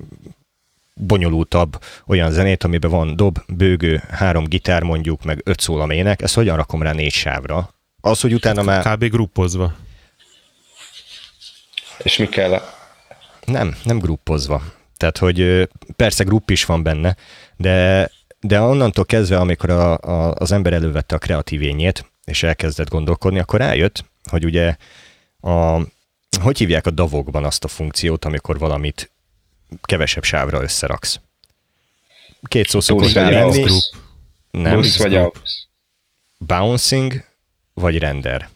bonyolultabb 0.94 1.84
olyan 2.06 2.32
zenét, 2.32 2.64
amiben 2.64 2.92
van 2.92 3.16
dob, 3.16 3.40
bőgő, 3.48 4.04
három 4.10 4.44
gitár 4.44 4.84
mondjuk, 4.84 5.24
meg 5.24 5.42
öt 5.44 5.60
szólamének, 5.60 6.22
ezt 6.22 6.36
hogyan 6.36 6.56
rakom 6.56 6.82
rá 6.82 6.92
négy 6.92 7.14
sávra? 7.14 7.74
Az, 8.02 8.22
hogy 8.22 8.34
utána 8.34 8.62
már 8.62 8.96
Kb. 8.96 9.04
gruppozva. 9.04 9.74
És 12.04 12.18
mi 12.18 12.28
kell? 12.28 12.62
nem, 13.46 13.76
nem 13.84 14.00
gruppozva. 14.00 14.62
Tehát, 14.98 15.18
hogy 15.18 15.70
persze 15.96 16.24
grupp 16.24 16.50
is 16.50 16.66
van 16.66 16.84
benne, 16.84 17.16
de, 17.58 18.10
de 18.40 18.62
onnantól 18.62 19.06
kezdve, 19.06 19.38
amikor 19.38 19.70
a, 19.70 19.98
a, 19.98 20.34
az 20.34 20.52
ember 20.52 20.74
elővette 20.74 21.16
a 21.16 21.20
kreatív 21.20 21.62
ényét, 21.62 22.12
és 22.26 22.44
elkezdett 22.44 22.90
gondolkodni, 22.90 23.40
akkor 23.40 23.60
rájött, 23.60 24.06
hogy 24.30 24.46
ugye 24.46 24.76
a, 25.42 25.80
hogy 26.42 26.58
hívják 26.58 26.86
a 26.86 26.92
davokban 26.92 27.44
azt 27.44 27.64
a 27.64 27.68
funkciót, 27.68 28.26
amikor 28.26 28.60
valamit 28.60 29.12
kevesebb 29.82 30.24
sávra 30.24 30.62
összeraksz. 30.62 31.20
Két 32.44 32.68
szó 32.68 32.80
szokott 32.80 33.12
lenni. 33.12 33.66
Nem, 34.52 34.72
Plusz 34.72 34.98
vagy 34.98 35.16
aux. 35.16 35.68
bouncing 36.38 37.24
vagy 37.74 37.98
render. 37.98 38.50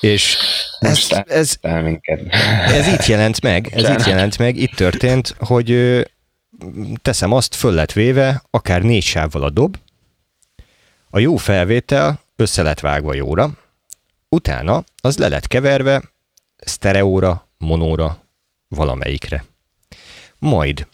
És 0.00 0.38
ez, 0.78 1.06
ez, 1.26 1.58
ez 1.62 2.86
itt 2.86 3.06
jelent 3.06 3.40
meg, 3.40 3.68
ez 3.72 3.88
itt 3.88 4.04
jelent 4.06 4.38
meg, 4.38 4.56
itt 4.56 4.74
történt, 4.74 5.34
hogy 5.38 6.00
teszem 7.02 7.32
azt, 7.32 7.54
föl 7.54 7.72
lett 7.72 7.92
véve, 7.92 8.42
akár 8.50 8.82
négy 8.82 9.02
sávval 9.02 9.42
a 9.42 9.50
dob, 9.50 9.76
a 11.10 11.18
jó 11.18 11.36
felvétel 11.36 12.20
össze 12.36 12.62
lett 12.62 12.80
vágva 12.80 13.14
jóra, 13.14 13.50
utána 14.28 14.84
az 15.00 15.18
le 15.18 15.28
lett 15.28 15.46
keverve 15.46 16.02
sztereóra, 16.56 17.48
monóra, 17.58 18.22
valamelyikre. 18.68 19.44
Majd 20.38 20.86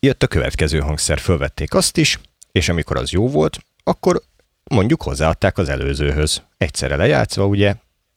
jött 0.00 0.22
a 0.22 0.26
következő 0.26 0.78
hangszer, 0.78 1.18
fölvették 1.18 1.74
azt 1.74 1.96
is, 1.96 2.18
és 2.52 2.68
amikor 2.68 2.96
az 2.96 3.10
jó 3.10 3.28
volt, 3.28 3.58
akkor 3.84 4.22
mondjuk 4.64 5.02
hozzáadták 5.02 5.58
az 5.58 5.68
előzőhöz. 5.68 6.42
Egyszerre 6.58 6.96
lejátszva, 6.96 7.46
ugye, 7.46 7.74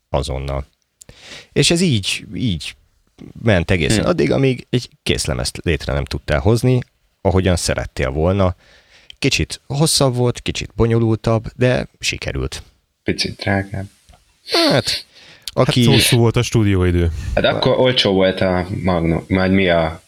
azonnal. 0.08 0.66
És 1.52 1.70
ez 1.70 1.80
így, 1.80 2.26
így 2.34 2.76
ment 3.42 3.70
egészen 3.70 3.98
Hmm. 3.98 4.08
addig, 4.08 4.30
amíg 4.32 4.66
egy 4.70 4.88
készlemezt 5.02 5.60
létre 5.62 5.92
nem 5.92 6.04
tudtál 6.04 6.40
hozni, 6.40 6.80
ahogyan 7.20 7.56
szerettél 7.56 8.10
volna. 8.10 8.56
Kicsit 9.18 9.60
hosszabb 9.66 10.14
volt, 10.14 10.40
kicsit 10.40 10.70
bonyolultabb, 10.74 11.46
de 11.56 11.88
sikerült. 12.00 12.62
Picit 13.02 13.36
drágább. 13.36 13.86
Hát, 14.50 15.06
Hát 15.54 15.68
aki... 15.68 15.86
hosszú 15.86 16.16
volt 16.16 16.36
a 16.36 16.42
stúdióidő. 16.42 17.10
Hát 17.34 17.44
akkor 17.44 17.78
olcsó 17.78 18.12
volt 18.12 18.40
a 18.40 18.66
magnó, 18.82 19.24
majd 19.28 19.52
mi 19.52 19.68
a 19.68 20.02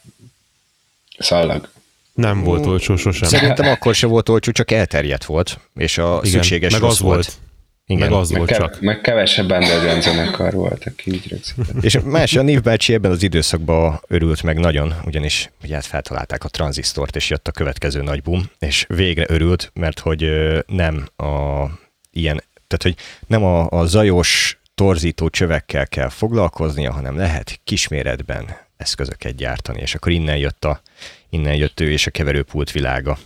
szallag. 1.19 1.69
Nem 2.13 2.43
volt 2.43 2.65
olcsó 2.65 2.95
sosem. 2.95 3.29
Szerintem 3.29 3.67
akkor 3.67 3.95
se 3.95 4.07
volt 4.07 4.29
olcsó, 4.29 4.51
csak 4.51 4.71
elterjedt 4.71 5.25
volt, 5.25 5.59
és 5.75 5.97
a 5.97 6.19
Igen, 6.23 6.31
szükséges 6.31 6.71
meg 6.73 6.83
az 6.83 6.99
volt. 6.99 7.37
Igen. 7.85 8.09
Meg 8.09 8.19
az 8.19 8.29
meg 8.29 8.37
volt 8.37 8.51
kev- 8.51 8.61
csak. 8.61 8.81
Meg 8.81 9.01
kevesebb 9.01 9.51
underground 9.51 10.01
zenekar 10.01 10.53
volt, 10.53 10.85
aki 10.85 11.13
így 11.13 11.27
rögzített. 11.27 11.83
És 11.83 11.99
más, 12.03 12.35
a 12.35 12.41
Niv 12.41 12.61
bácsi 12.61 12.93
ebben 12.93 13.11
az 13.11 13.23
időszakban 13.23 14.01
örült 14.07 14.43
meg 14.43 14.59
nagyon, 14.59 14.93
ugyanis 15.05 15.49
ugye 15.63 15.75
hát 15.75 15.85
feltalálták 15.85 16.43
a 16.43 16.49
tranzisztort, 16.49 17.15
és 17.15 17.29
jött 17.29 17.47
a 17.47 17.51
következő 17.51 18.01
nagy 18.01 18.21
boom, 18.21 18.49
és 18.59 18.85
végre 18.87 19.25
örült, 19.27 19.71
mert 19.73 19.99
hogy 19.99 20.31
nem 20.67 21.07
a 21.15 21.63
ilyen, 22.11 22.43
tehát 22.67 22.83
hogy 22.83 22.95
nem 23.27 23.43
a, 23.43 23.69
a 23.69 23.85
zajos, 23.85 24.56
torzító 24.77 25.29
csövekkel 25.29 25.87
kell 25.87 26.09
foglalkoznia, 26.09 26.91
hanem 26.91 27.17
lehet 27.17 27.59
kisméretben 27.63 28.57
eszközöket 28.77 29.35
gyártani, 29.35 29.81
és 29.81 29.95
akkor 29.95 30.11
innen 30.11 30.37
jött, 30.37 30.65
a, 30.65 30.81
innen 31.29 31.55
jött 31.55 31.79
ő 31.79 31.91
és 31.91 32.07
a 32.07 32.11
keverőpult 32.11 32.71
világa. 32.71 33.17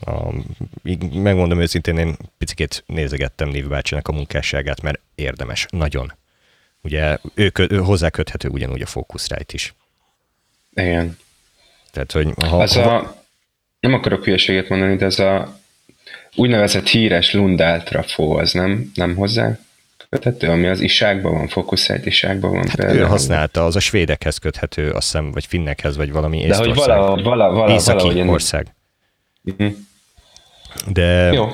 A, 0.00 0.32
megmondom 1.12 1.60
őszintén, 1.60 1.98
én 1.98 2.16
picit 2.38 2.84
nézegettem 2.86 3.48
Niv 3.48 3.68
bácsinak 3.68 4.08
a 4.08 4.12
munkásságát, 4.12 4.82
mert 4.82 5.00
érdemes, 5.14 5.66
nagyon. 5.70 6.12
Ugye 6.80 7.18
ő, 7.34 7.48
kö, 7.48 7.66
ő 7.70 7.76
hozzáköthető 7.76 8.48
ugyanúgy 8.48 8.82
a 8.82 8.86
Focusrite 8.86 9.54
is. 9.54 9.74
Igen. 10.74 11.18
Tehát, 11.90 12.12
hogy 12.12 12.28
ha, 12.36 12.56
Az 12.56 12.72
ha, 12.72 12.94
a, 12.94 13.24
nem 13.80 13.94
akarok 13.94 14.24
hülyeséget 14.24 14.68
mondani, 14.68 14.96
de 14.96 15.04
ez 15.04 15.18
a 15.18 15.60
úgynevezett 16.34 16.88
híres 16.88 17.32
Lundell 17.32 17.82
trafó, 17.82 18.32
az 18.32 18.52
nem, 18.52 18.90
nem 18.94 19.14
hozzá 19.14 19.58
köthető, 20.16 20.48
ami 20.48 20.66
az 20.66 20.80
iságban 20.80 21.32
van, 21.32 21.48
Focusrite 21.48 22.06
iságban 22.06 22.50
van 22.50 22.68
hát 22.68 22.92
ő 22.92 23.02
használta, 23.02 23.64
az 23.64 23.76
a 23.76 23.80
svédekhez 23.80 24.38
köthető, 24.38 24.90
azt 24.90 25.04
hiszem, 25.04 25.30
vagy 25.32 25.46
finnekhez, 25.46 25.96
vagy 25.96 26.12
valami 26.12 26.46
De 26.46 26.56
hogy 26.56 26.74
valahogy, 26.74 27.22
vala, 27.22 27.50
vala, 27.50 27.74
Északi 27.74 28.02
valahogy 28.02 28.28
ország. 28.28 28.74
Mhm. 29.42 29.66
De, 30.86 31.32
Jó. 31.32 31.48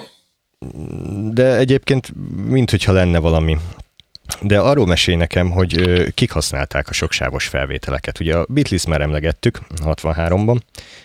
de 1.33 1.57
egyébként, 1.57 2.13
mint 2.47 2.71
hogyha 2.71 2.93
lenne 2.93 3.19
valami. 3.19 3.57
De 4.41 4.59
arról 4.59 4.87
mesél 4.87 5.17
nekem, 5.17 5.51
hogy 5.51 6.05
kik 6.15 6.31
használták 6.31 6.89
a 6.89 6.93
soksávos 6.93 7.47
felvételeket. 7.47 8.21
Ugye 8.21 8.37
a 8.37 8.47
Beatles 8.49 8.87
már 8.87 9.01
emlegettük 9.01 9.61
63-ban. 9.85 10.61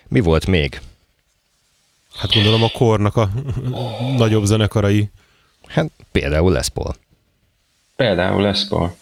Mi 0.07 0.19
volt 0.19 0.47
még? 0.47 0.81
Hát 2.15 2.33
gondolom 2.33 2.63
a 2.63 2.69
kornak 2.69 3.15
a 3.15 3.29
nagyobb 4.17 4.43
zenekarai. 4.43 5.09
Hát 5.67 5.91
például 6.11 6.51
Les 6.51 6.69
Paul. 6.69 6.95
Például 7.97 8.53
Paul. 8.69 8.95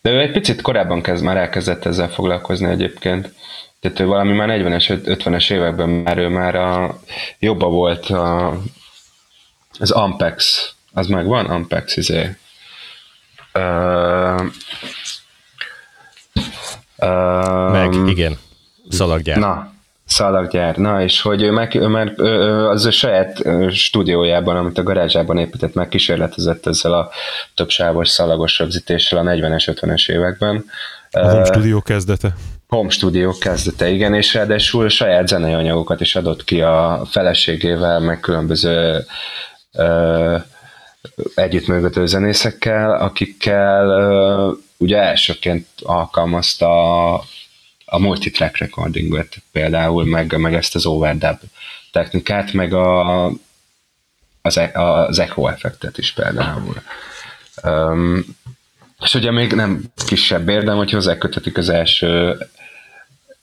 De 0.00 0.10
ő 0.10 0.20
egy 0.20 0.32
picit 0.32 0.62
korábban 0.62 1.02
kezd, 1.02 1.24
már 1.24 1.36
elkezdett 1.36 1.84
ezzel 1.84 2.08
foglalkozni 2.08 2.70
egyébként. 2.70 3.32
Tehát 3.80 4.00
ő 4.00 4.06
valami 4.06 4.32
már 4.32 4.48
40-es, 4.50 5.00
50-es 5.04 5.52
években 5.52 5.88
már 5.88 6.18
ő 6.18 6.28
már 6.28 6.54
a, 6.54 7.00
jobba 7.38 7.68
volt 7.68 8.06
a, 8.06 8.60
az 9.78 9.90
Ampex. 9.90 10.68
Az 10.92 11.06
meg 11.06 11.26
van? 11.26 11.46
Ampex, 11.46 11.96
izé. 11.96 12.36
Uh, 13.54 14.42
uh, 16.96 17.72
Meg, 17.72 18.08
igen, 18.08 18.38
szalaggyár. 18.88 19.38
Na, 19.38 19.72
szalaggyár. 20.18 20.76
Na, 20.76 21.02
és 21.02 21.20
hogy 21.20 21.42
ő, 21.42 21.50
meg, 21.50 21.74
ő 21.74 21.86
már 21.86 22.12
ő, 22.16 22.66
az 22.68 22.84
ő 22.84 22.90
saját 22.90 23.42
stúdiójában, 23.70 24.56
amit 24.56 24.78
a 24.78 24.82
garázsában 24.82 25.38
épített, 25.38 25.74
meg 25.74 25.88
kísérletezett 25.88 26.66
ezzel 26.66 26.92
a 26.92 27.10
többsávos 27.54 28.08
szalagos 28.08 28.58
rögzítéssel 28.58 29.18
a 29.18 29.30
40-es, 29.30 29.76
50-es 29.80 30.10
években. 30.10 30.64
A 31.10 31.28
home 31.28 31.44
stúdió 31.44 31.80
kezdete. 31.80 32.36
Home 32.68 32.90
stúdió 32.90 33.34
kezdete, 33.40 33.88
igen, 33.88 34.14
és 34.14 34.34
ráadásul 34.34 34.88
saját 34.88 35.28
zenei 35.28 35.52
anyagokat 35.52 36.00
is 36.00 36.16
adott 36.16 36.44
ki 36.44 36.60
a 36.60 37.02
feleségével, 37.10 38.00
meg 38.00 38.20
különböző 38.20 39.04
ö, 39.72 40.36
együttműködő 41.34 42.06
zenészekkel, 42.06 42.90
akikkel 42.90 43.88
ö, 43.88 44.50
ugye 44.76 44.98
elsőként 44.98 45.66
alkalmazta 45.82 46.68
a, 47.14 47.22
a 47.90 47.98
multitrack 47.98 48.56
recordingot 48.56 49.36
például, 49.52 50.04
meg, 50.04 50.38
meg 50.38 50.54
ezt 50.54 50.74
az 50.74 50.86
overdub 50.86 51.38
technikát, 51.92 52.52
meg 52.52 52.72
a, 52.72 53.26
az, 54.42 54.58
e- 54.58 54.72
az 54.74 55.18
echo 55.18 55.46
effektet 55.46 55.98
is 55.98 56.12
például. 56.12 56.82
Um, 57.62 58.24
és 59.04 59.14
ugye 59.14 59.30
még 59.30 59.52
nem 59.52 59.82
kisebb 60.06 60.48
érdem, 60.48 60.76
hogy 60.76 60.90
hozzákötetik 60.90 61.56
az 61.56 61.68
első 61.68 62.38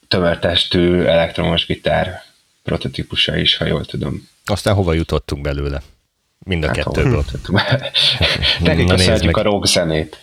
tömörtestű 0.07 1.01
elektromos 1.01 1.65
gitár 1.65 2.23
prototípusa 2.63 3.37
is, 3.37 3.57
ha 3.57 3.65
jól 3.65 3.85
tudom. 3.85 4.27
Aztán 4.45 4.73
hova 4.73 4.93
jutottunk 4.93 5.41
belőle? 5.41 5.81
Mind 6.39 6.63
a 6.63 6.67
Hát, 6.67 6.75
kettőből. 6.75 7.25
Köszönjük 8.87 9.37
a 9.37 9.41
meg. 9.41 9.51
rock 9.51 9.65
zenét, 9.65 10.19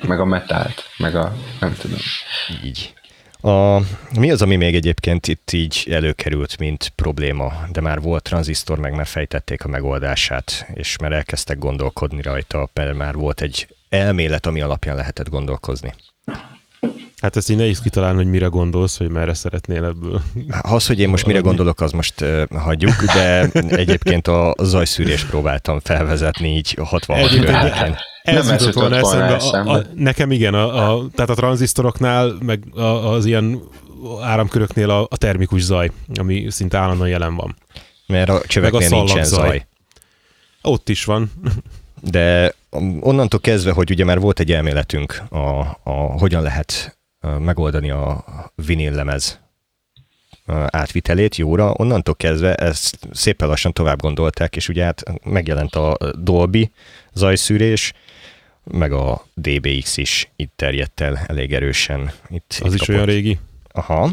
meg 0.00 0.20
a 0.20 0.24
metált, 0.24 0.84
meg 0.96 1.16
a 1.16 1.36
nem 1.60 1.76
tudom. 1.80 1.98
Így. 2.64 2.92
A, 3.40 3.80
mi 4.18 4.30
az, 4.30 4.42
ami 4.42 4.56
még 4.56 4.74
egyébként 4.74 5.26
itt 5.26 5.52
így 5.52 5.86
előkerült, 5.90 6.58
mint 6.58 6.92
probléma, 6.94 7.52
de 7.72 7.80
már 7.80 8.00
volt 8.00 8.22
tranzisztor, 8.22 8.78
meg 8.78 8.94
már 8.94 9.06
fejtették 9.06 9.64
a 9.64 9.68
megoldását, 9.68 10.66
és 10.74 10.96
már 10.98 11.12
elkezdtek 11.12 11.58
gondolkodni 11.58 12.22
rajta, 12.22 12.68
mert 12.74 12.96
már 12.96 13.14
volt 13.14 13.40
egy 13.40 13.68
elmélet, 13.88 14.46
ami 14.46 14.60
alapján 14.60 14.96
lehetett 14.96 15.28
gondolkozni. 15.28 15.94
Hát 17.20 17.36
ezt 17.36 17.50
így 17.50 17.56
nehéz 17.56 17.80
kitalálni, 17.80 18.16
hogy 18.16 18.30
mire 18.30 18.46
gondolsz, 18.46 18.98
hogy 18.98 19.08
merre 19.08 19.34
szeretnél 19.34 19.84
ebből. 19.84 20.22
Az, 20.60 20.86
hogy 20.86 21.00
én 21.00 21.08
most 21.08 21.26
mire 21.26 21.38
gondolok, 21.38 21.80
az 21.80 21.92
most 21.92 22.20
uh, 22.20 22.42
hagyjuk, 22.48 23.04
de 23.04 23.48
egyébként 23.68 24.26
a 24.26 24.54
zajszűrést 24.62 25.28
próbáltam 25.28 25.80
felvezetni 25.80 26.56
így 26.56 26.74
a 26.78 26.84
66 26.84 27.24
Egyébként 27.24 27.44
környéken. 27.44 27.98
Ez 28.22 28.46
Nem 28.46 28.56
jutott 28.58 28.74
volna 28.74 28.96
eszembe. 28.96 29.34
A, 29.34 29.76
a, 29.76 29.82
nekem 29.94 30.30
igen, 30.30 30.54
a, 30.54 30.92
a, 30.92 31.06
tehát 31.14 31.30
a 31.30 31.34
tranzisztoroknál, 31.34 32.36
meg 32.40 32.64
a, 32.74 32.80
az 32.82 33.24
ilyen 33.24 33.62
áramköröknél 34.22 34.90
a, 34.90 35.06
a 35.10 35.16
termikus 35.16 35.62
zaj, 35.62 35.90
ami 36.14 36.46
szinte 36.50 36.78
állandóan 36.78 37.08
jelen 37.08 37.34
van. 37.34 37.56
Mert 38.06 38.28
a 38.28 38.40
csöveknél 38.46 38.80
Meg 38.80 38.92
a 38.92 38.94
nincsen 38.94 39.24
szallagzaj. 39.24 39.48
zaj. 39.48 39.66
Ott 40.62 40.88
is 40.88 41.04
van. 41.04 41.30
De 42.00 42.54
onnantól 43.00 43.40
kezdve, 43.40 43.72
hogy 43.72 43.90
ugye 43.90 44.04
már 44.04 44.20
volt 44.20 44.40
egy 44.40 44.52
elméletünk, 44.52 45.22
a, 45.30 45.60
a 45.82 45.90
hogyan 46.18 46.42
lehet 46.42 46.98
megoldani 47.38 47.90
a 47.90 48.24
vinil 48.54 48.92
lemez 48.92 49.40
ö, 50.46 50.64
átvitelét 50.70 51.36
jóra, 51.36 51.72
onnantól 51.76 52.14
kezdve 52.14 52.54
ezt 52.54 52.98
szépen 53.12 53.48
lassan 53.48 53.72
tovább 53.72 54.00
gondolták, 54.00 54.56
és 54.56 54.68
ugye 54.68 54.84
hát 54.84 55.02
megjelent 55.24 55.74
a 55.74 55.96
Dolby 56.18 56.70
zajszűrés, 57.12 57.92
meg 58.64 58.92
a 58.92 59.26
DBX 59.34 59.96
is 59.96 60.28
itt 60.36 60.52
terjedt 60.56 61.00
el 61.00 61.16
elég 61.16 61.52
erősen. 61.54 62.12
Itt, 62.30 62.58
Az 62.62 62.74
itt 62.74 62.80
is 62.80 62.88
olyan 62.88 63.04
régi. 63.04 63.38
Aha. 63.72 64.10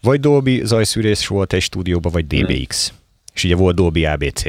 Vagy 0.00 0.20
Dolby 0.20 0.60
zajszűrés 0.64 1.26
volt 1.26 1.52
egy 1.52 1.62
stúdióban, 1.62 2.12
vagy 2.12 2.26
DBX. 2.26 2.92
És 3.34 3.44
ugye 3.44 3.56
volt 3.56 3.76
Dolby 3.76 4.04
ABC. 4.04 4.42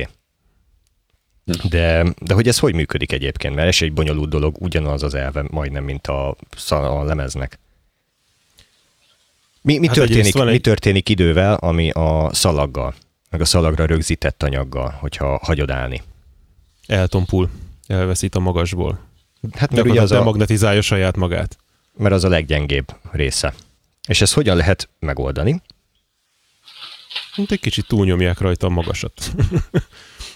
De, 1.69 2.05
de 2.21 2.33
hogy 2.33 2.47
ez 2.47 2.59
hogy 2.59 2.73
működik 2.75 3.11
egyébként? 3.11 3.55
Mert 3.55 3.67
ez 3.67 3.77
egy 3.81 3.93
bonyolult 3.93 4.29
dolog, 4.29 4.55
ugyanaz 4.61 5.03
az 5.03 5.13
elve 5.13 5.43
majdnem, 5.51 5.83
mint 5.83 6.07
a, 6.07 6.35
a 6.69 7.03
lemeznek. 7.03 7.59
Mi, 9.61 9.77
mi, 9.77 9.87
Hát 9.87 9.95
történik, 9.95 10.33
mi 10.33 10.41
egy- 10.51 10.61
történik 10.61 11.09
idővel, 11.09 11.53
ami 11.53 11.89
a 11.89 12.29
szalaggal, 12.33 12.93
meg 13.29 13.41
a 13.41 13.45
szalagra 13.45 13.85
rögzített 13.85 14.43
anyaggal, 14.43 14.89
hogyha 14.99 15.39
hagyod 15.43 15.69
állni? 15.71 16.01
Eltompul. 16.87 17.49
Elveszít 17.89 18.35
a 18.35 18.39
magasból. 18.39 18.99
Hát 19.57 19.71
mert 19.73 19.87
ugye 19.87 20.01
az 20.01 20.11
a, 20.11 20.23
magnetizálja 20.23 20.81
saját 20.81 21.15
magát. 21.17 21.57
mert 21.97 22.13
az 22.13 22.23
a 22.23 22.29
leggyengébb 22.29 22.95
része. 23.11 23.53
És 24.07 24.21
ezt 24.21 24.33
hogyan 24.33 24.57
lehet 24.57 24.89
megoldani? 24.99 25.61
Mint 27.35 27.51
egy 27.51 27.59
kicsit 27.59 27.87
túlnyomják 27.87 28.39
rajta 28.39 28.67
a 28.67 28.69
magasat. 28.69 29.13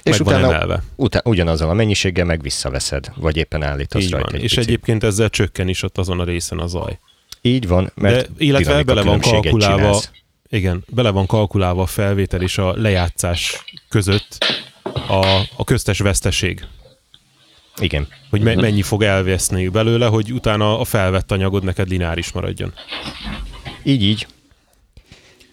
És 0.04 0.12
Meg 0.18 0.24
van 0.24 0.34
utána 0.36 0.54
emelve. 0.54 0.84
Utá- 0.96 1.28
ugyanazzal 1.28 1.70
a 1.70 1.74
mennyiséggel 1.74 2.26
meg 2.26 2.42
visszaveszed, 2.42 3.12
vagy 3.16 3.38
éppen 3.38 3.64
állítasz 3.64 4.04
Így 4.04 4.12
rajta 4.12 4.26
van. 4.28 4.36
egy 4.36 4.44
És 4.44 4.54
picit. 4.54 4.70
egyébként 4.70 5.04
ezzel 5.04 5.30
csökken 5.30 5.68
is 5.68 5.84
ott 5.84 5.98
azon 5.98 6.20
a 6.20 6.24
részen 6.24 6.60
a 6.60 6.68
zaj. 6.68 7.00
Így 7.42 7.68
van, 7.68 7.92
mert 7.96 8.28
De 8.28 8.44
illetve 8.46 8.84
bele 8.84 9.02
van 9.02 9.20
kalkulálva, 9.20 9.78
csinálsz. 9.78 10.12
igen, 10.50 10.84
bele 10.88 11.10
van 11.10 11.26
kalkulálva 11.26 11.82
a 11.82 11.86
felvétel 11.86 12.42
és 12.42 12.58
a 12.58 12.74
lejátszás 12.82 13.64
között 13.90 14.38
a, 15.08 15.26
a 15.58 15.64
köztes 15.64 16.00
veszteség. 16.00 16.66
Igen. 17.80 18.08
Hogy 18.30 18.42
me- 18.42 18.62
mennyi 18.62 18.82
fog 18.82 19.04
elveszni 19.04 19.68
belőle, 19.68 20.06
hogy 20.08 20.34
utána 20.34 20.80
a 20.80 20.84
felvett 20.84 21.32
anyagod 21.32 21.64
neked 21.64 21.88
lineáris 21.90 22.32
maradjon. 22.32 22.74
Így, 23.84 24.04
így. 24.04 24.28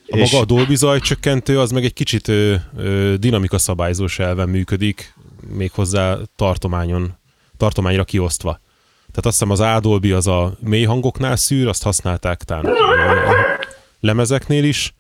A 0.09 0.17
maga 0.17 0.39
a 0.39 0.45
Dolby 0.45 0.77
zajcsökkentő 0.77 1.61
az 1.61 1.71
meg 1.71 1.85
egy 1.85 1.93
kicsit 1.93 2.29
ö, 2.29 2.55
ö, 2.77 3.15
dinamika 3.19 3.59
szabályzós 3.59 4.19
elven 4.19 4.49
működik, 4.49 5.15
méghozzá 5.49 6.17
tartományon, 6.37 7.19
tartományra 7.57 8.05
kiosztva. 8.05 8.51
Tehát 8.99 9.27
azt 9.27 9.39
hiszem 9.39 9.51
az 9.51 9.61
A 9.61 9.81
Dolby 9.81 10.13
az 10.13 10.27
a 10.27 10.57
mély 10.61 10.85
hangoknál 10.85 11.37
szűr, 11.37 11.69
azt 11.69 11.83
használták 11.83 12.43
talán 12.43 12.67
ö, 12.67 12.73
lemezeknél 14.01 14.65
is. 14.65 14.95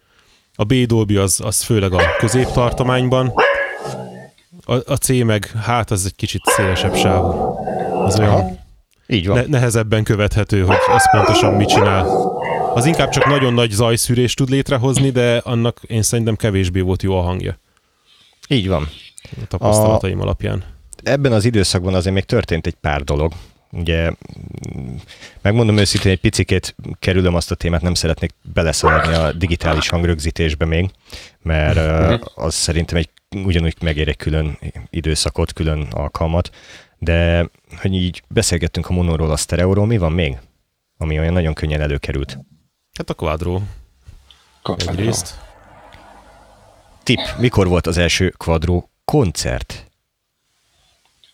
A 0.54 0.64
B 0.64 0.74
Dolby 0.74 1.16
az, 1.16 1.40
az 1.44 1.62
főleg 1.62 1.92
a 1.92 2.00
középtartományban, 2.18 3.33
A, 4.64 4.92
a 4.92 4.96
C 4.96 5.09
meg, 5.09 5.46
hát 5.46 5.90
az 5.90 6.05
egy 6.05 6.16
kicsit 6.16 6.42
szélesebb 6.44 6.94
sávú. 6.96 7.57
Az 8.05 8.18
olyan 8.18 8.59
Így 9.07 9.27
van. 9.27 9.37
ne, 9.37 9.44
nehezebben 9.46 10.05
követhető, 10.05 10.62
hogy 10.64 10.77
az 10.94 11.11
pontosan 11.11 11.55
mit 11.55 11.68
csinál. 11.68 12.07
Az 12.75 12.87
inkább 12.87 13.09
csak 13.09 13.27
nagyon 13.27 13.55
nagy 13.55 13.70
zajszűrést 13.70 14.37
tud 14.37 14.49
létrehozni, 14.49 15.11
de 15.11 15.37
annak 15.37 15.81
én 15.87 16.03
szerintem 16.03 16.37
kevésbé 16.37 16.81
volt 16.81 17.03
jó 17.03 17.18
a 17.18 17.23
hangja. 17.23 17.59
Így 18.49 18.68
van. 18.68 18.88
A 19.23 19.46
tapasztalataim 19.49 20.18
a... 20.18 20.23
alapján. 20.23 20.64
Ebben 21.03 21.33
az 21.33 21.44
időszakban 21.44 21.94
azért 21.94 22.14
még 22.14 22.25
történt 22.25 22.66
egy 22.66 22.75
pár 22.75 23.03
dolog. 23.03 23.33
Ugye 23.72 24.12
megmondom 25.42 25.76
őszintén, 25.76 26.12
egy 26.12 26.20
picikét 26.20 26.74
kerülöm 26.98 27.35
azt 27.35 27.50
a 27.50 27.54
témát, 27.54 27.83
nem 27.83 27.94
szeretnék 27.94 28.35
beleszaladni 28.42 29.14
a 29.14 29.33
digitális 29.33 29.88
hangrögzítésbe 29.88 30.64
még, 30.64 30.90
mert 31.42 31.76
uh, 31.76 32.44
az 32.44 32.54
szerintem 32.54 32.96
egy 32.96 33.09
ugyanúgy 33.35 33.76
megér 33.80 34.09
egy 34.09 34.16
külön 34.16 34.59
időszakot, 34.90 35.52
külön 35.52 35.88
alkalmat, 35.90 36.50
de 36.98 37.48
hogy 37.76 37.94
így 37.94 38.22
beszélgettünk 38.28 38.88
a 38.88 38.92
monoról, 38.92 39.30
a 39.30 39.37
sztereóról, 39.37 39.87
mi 39.87 39.98
van 39.98 40.12
még? 40.12 40.38
Ami 40.98 41.18
olyan 41.18 41.33
nagyon 41.33 41.54
könnyen 41.54 41.80
előkerült. 41.80 42.38
Hát 42.98 43.11
a 43.11 43.14
Quadro. 43.14 43.61
egyrészt. 44.76 45.38
Tip, 47.02 47.20
mikor 47.38 47.68
volt 47.68 47.87
az 47.87 47.98
első 47.98 48.35
Quadro 48.37 48.83
koncert? 49.04 49.89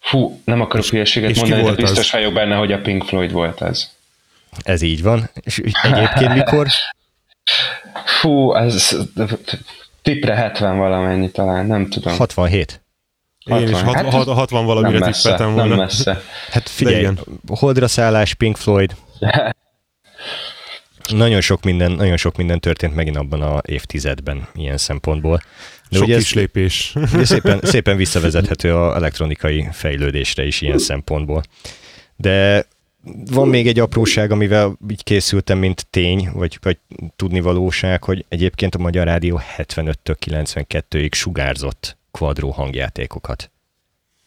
Fú, 0.06 0.40
nem 0.44 0.60
akarok 0.60 0.86
hülyeséget 0.86 1.30
és 1.30 1.38
mondani, 1.38 1.62
de 1.62 1.72
biztos 1.72 1.98
az? 1.98 2.10
vagyok 2.10 2.32
benne, 2.32 2.54
hogy 2.56 2.72
a 2.72 2.80
Pink 2.80 3.04
Floyd 3.04 3.32
volt 3.32 3.60
az. 3.60 3.90
Ez 4.62 4.82
így 4.82 5.02
van. 5.02 5.30
És 5.34 5.58
egyébként 5.82 6.34
mikor? 6.34 6.66
Fú, 8.04 8.54
ez 8.54 8.96
tipre 10.02 10.34
70 10.34 10.76
valamennyi 10.76 11.30
talán, 11.30 11.66
nem 11.66 11.88
tudom. 11.88 12.16
67. 12.16 12.80
Én 13.44 13.68
is 13.68 13.80
60. 13.80 13.94
60, 14.04 14.12
Hát, 14.12 14.26
60 14.26 14.58
nem 14.58 14.66
valamire 14.74 14.98
messze, 14.98 15.22
tippeltem 15.22 15.46
nem 15.46 15.56
volna. 15.56 15.82
messze. 15.82 16.20
Hát 16.50 16.68
figyelj, 16.68 16.98
igen. 16.98 17.18
Holdra 17.48 17.88
szállás, 17.88 18.34
Pink 18.34 18.56
Floyd, 18.56 18.96
nagyon 21.08 21.40
sok 21.40 21.62
minden, 21.62 21.92
nagyon 21.92 22.16
sok 22.16 22.36
minden 22.36 22.60
történt 22.60 22.94
megint 22.94 23.16
abban 23.16 23.42
a 23.42 23.60
évtizedben 23.64 24.48
ilyen 24.54 24.76
szempontból. 24.76 25.40
De 25.90 25.96
Sok 25.96 26.06
ugye 26.06 26.16
kis 26.16 26.30
ez 26.30 26.32
lépés. 26.32 26.94
ugye 27.14 27.24
szépen, 27.24 27.60
szépen 27.62 27.96
visszavezethető 27.96 28.74
a 28.74 28.94
elektronikai 28.94 29.68
fejlődésre 29.72 30.46
is 30.46 30.60
ilyen 30.60 30.78
szempontból. 30.78 31.42
De 32.16 32.66
van 33.30 33.48
még 33.48 33.66
egy 33.66 33.78
apróság, 33.78 34.30
amivel 34.30 34.78
így 34.90 35.04
készültem, 35.04 35.58
mint 35.58 35.86
tény, 35.90 36.30
vagy, 36.32 36.58
vagy 36.62 36.78
tudnivalóság, 37.16 38.04
hogy 38.04 38.24
egyébként 38.28 38.74
a 38.74 38.78
Magyar 38.78 39.06
Rádió 39.06 39.40
75-től 39.56 40.16
92-ig 40.26 41.12
sugárzott 41.12 41.96
kvadró 42.10 42.50
hangjátékokat. 42.50 43.50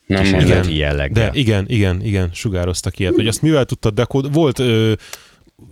Nem. 0.05 0.25
Igen. 0.25 0.69
jelleggel. 0.69 1.29
De 1.29 1.39
igen, 1.39 1.65
igen, 1.67 2.03
igen, 2.03 2.29
sugároztak 2.33 2.99
ilyet. 2.99 3.15
Hogy 3.15 3.27
azt 3.27 3.41
mivel 3.41 3.65
tudtad 3.65 3.93
dekód? 3.93 4.33
Volt 4.33 4.59
ö, 4.59 4.93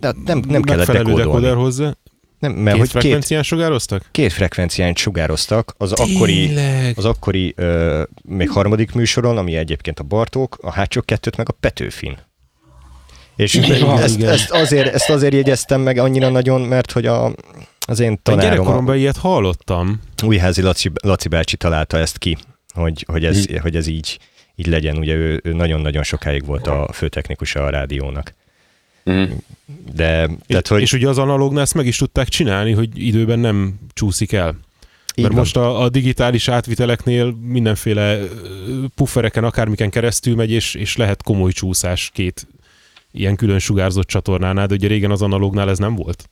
De 0.00 0.14
nem, 0.24 0.42
nem 0.48 0.62
kellett 0.62 0.86
dekódolni. 0.86 1.22
dekoder 1.22 1.54
hozzá? 1.54 1.96
Nem, 2.38 2.52
mert 2.52 2.76
Két 2.76 2.78
hogy 2.78 2.90
két, 2.90 3.00
frekvencián 3.00 3.42
sugároztak? 3.42 4.08
két 4.10 4.32
frekvencián 4.32 4.94
sugároztak, 4.94 5.74
az 5.78 5.92
akkori, 5.92 6.46
Tényleg? 6.46 6.98
az 6.98 7.04
akkori 7.04 7.52
ö, 7.56 8.02
még 8.22 8.50
harmadik 8.50 8.92
műsoron, 8.92 9.38
ami 9.38 9.56
egyébként 9.56 9.98
a 9.98 10.02
Bartók, 10.02 10.58
a 10.62 10.72
hátsó 10.72 11.00
kettőt 11.00 11.36
meg 11.36 11.48
a 11.48 11.52
Petőfin. 11.52 12.16
És 13.36 13.54
Igen. 13.54 13.98
ezt, 13.98 14.16
Igen. 14.16 14.32
ezt, 14.32 14.50
azért, 14.50 14.94
ezt 14.94 15.10
azért 15.10 15.32
jegyeztem 15.32 15.80
meg 15.80 15.98
annyira 15.98 16.28
nagyon, 16.28 16.60
mert 16.60 16.92
hogy 16.92 17.06
a, 17.06 17.32
az 17.80 18.00
én 18.00 18.18
tanárom, 18.22 18.48
a 18.48 18.52
gyerekkoromban 18.52 18.96
ilyet 18.96 19.16
hallottam. 19.16 20.00
Újházi 20.24 20.62
Laci, 20.62 20.90
Laci 21.02 21.28
bácsi 21.28 21.56
találta 21.56 21.98
ezt 21.98 22.18
ki, 22.18 22.36
hogy, 22.74 23.04
hogy, 23.08 23.24
ez, 23.24 23.46
hogy 23.60 23.76
ez 23.76 23.86
így, 23.86 24.18
így 24.54 24.66
legyen. 24.66 24.96
Ugye 24.98 25.14
ő, 25.14 25.40
ő 25.44 25.52
nagyon-nagyon 25.52 26.02
sokáig 26.02 26.44
volt 26.44 26.66
a 26.66 26.88
főtechnikusa 26.92 27.64
a 27.64 27.70
rádiónak. 27.70 28.34
Mhm. 29.04 29.22
De, 29.94 30.28
tehát, 30.46 30.64
és, 30.64 30.68
hogy 30.68 30.80
és 30.80 30.92
ugye 30.92 31.08
az 31.08 31.18
analógnál 31.18 31.62
ezt 31.62 31.74
meg 31.74 31.86
is 31.86 31.96
tudták 31.96 32.28
csinálni, 32.28 32.72
hogy 32.72 33.06
időben 33.06 33.38
nem 33.38 33.78
csúszik 33.92 34.32
el. 34.32 34.48
így 34.48 35.24
Mert 35.24 35.28
van. 35.28 35.38
most 35.38 35.56
a, 35.56 35.80
a 35.82 35.88
digitális 35.88 36.48
átviteleknél 36.48 37.36
mindenféle 37.42 38.18
puffereken, 38.94 39.44
akármiken 39.44 39.90
keresztül 39.90 40.34
megy, 40.34 40.50
és, 40.50 40.74
és 40.74 40.96
lehet 40.96 41.22
komoly 41.22 41.52
csúszás 41.52 42.10
két 42.14 42.46
ilyen 43.12 43.36
külön 43.36 43.58
sugárzott 43.58 44.06
csatornánál, 44.06 44.66
de 44.66 44.74
ugye 44.74 44.88
régen 44.88 45.10
az 45.10 45.22
analógnál 45.22 45.70
ez 45.70 45.78
nem 45.78 45.94
volt. 45.94 46.28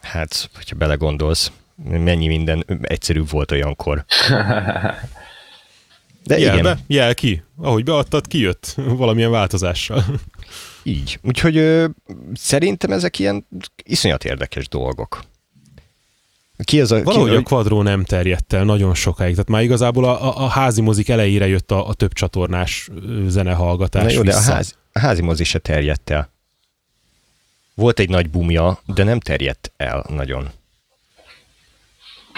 Hát, 0.00 0.50
hogyha 0.54 0.76
belegondolsz, 0.76 1.52
mennyi 1.84 2.26
minden 2.26 2.64
egyszerűbb 2.82 3.30
volt 3.30 3.50
olyankor. 3.50 4.04
De 6.24 6.38
Jel 6.38 6.52
igen, 6.52 6.62
be, 6.62 6.78
jel 6.86 7.14
ki. 7.14 7.42
Ahogy 7.56 7.84
beadtad, 7.84 8.26
kijött 8.26 8.74
valamilyen 9.02 9.30
változással. 9.30 10.04
így. 10.82 11.18
Úgyhogy 11.22 11.56
ö, 11.56 11.86
szerintem 12.34 12.90
ezek 12.92 13.18
ilyen 13.18 13.46
iszonyat 13.84 14.24
érdekes 14.24 14.68
dolgok. 14.68 15.24
Ki 16.64 16.80
az 16.80 16.92
a... 16.92 17.02
Valahogy 17.02 17.30
ki, 17.30 17.36
a 17.36 17.42
Quadro 17.42 17.82
nem 17.82 18.04
terjedt 18.04 18.52
el 18.52 18.64
nagyon 18.64 18.94
sokáig, 18.94 19.32
tehát 19.32 19.48
már 19.48 19.62
igazából 19.62 20.04
a, 20.04 20.44
a, 20.44 20.48
házi 20.48 20.80
mozik 20.80 21.08
elejére 21.08 21.46
jött 21.46 21.70
a, 21.70 21.88
a 21.88 21.94
több 21.94 22.12
csatornás 22.12 22.88
zenehallgatás 23.26 24.02
Na 24.02 24.10
jó, 24.10 24.22
de 24.22 24.32
a, 24.32 24.36
vissza. 24.36 24.52
ház, 24.52 24.76
a 24.92 24.98
házi 24.98 25.22
mozi 25.22 25.44
se 25.44 25.58
terjedt 25.58 26.10
el. 26.10 26.30
Volt 27.74 27.98
egy 27.98 28.08
nagy 28.08 28.30
bumja, 28.30 28.78
de 28.86 29.04
nem 29.04 29.20
terjedt 29.20 29.72
el 29.76 30.04
nagyon. 30.08 30.50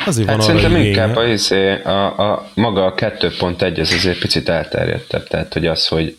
Azért 0.07 0.29
Hát 0.29 0.37
van 0.37 0.47
szerintem 0.47 0.77
inkább 0.77 1.17
a, 1.17 1.27
izé, 1.27 1.83
a, 1.83 2.33
a, 2.33 2.51
maga 2.55 2.85
a 2.85 2.95
2.1 2.95 3.81
az 3.81 3.93
azért 3.93 4.19
picit 4.19 4.49
elterjedtebb, 4.49 5.27
tehát 5.29 5.53
hogy 5.53 5.67
az, 5.67 5.87
hogy 5.87 6.19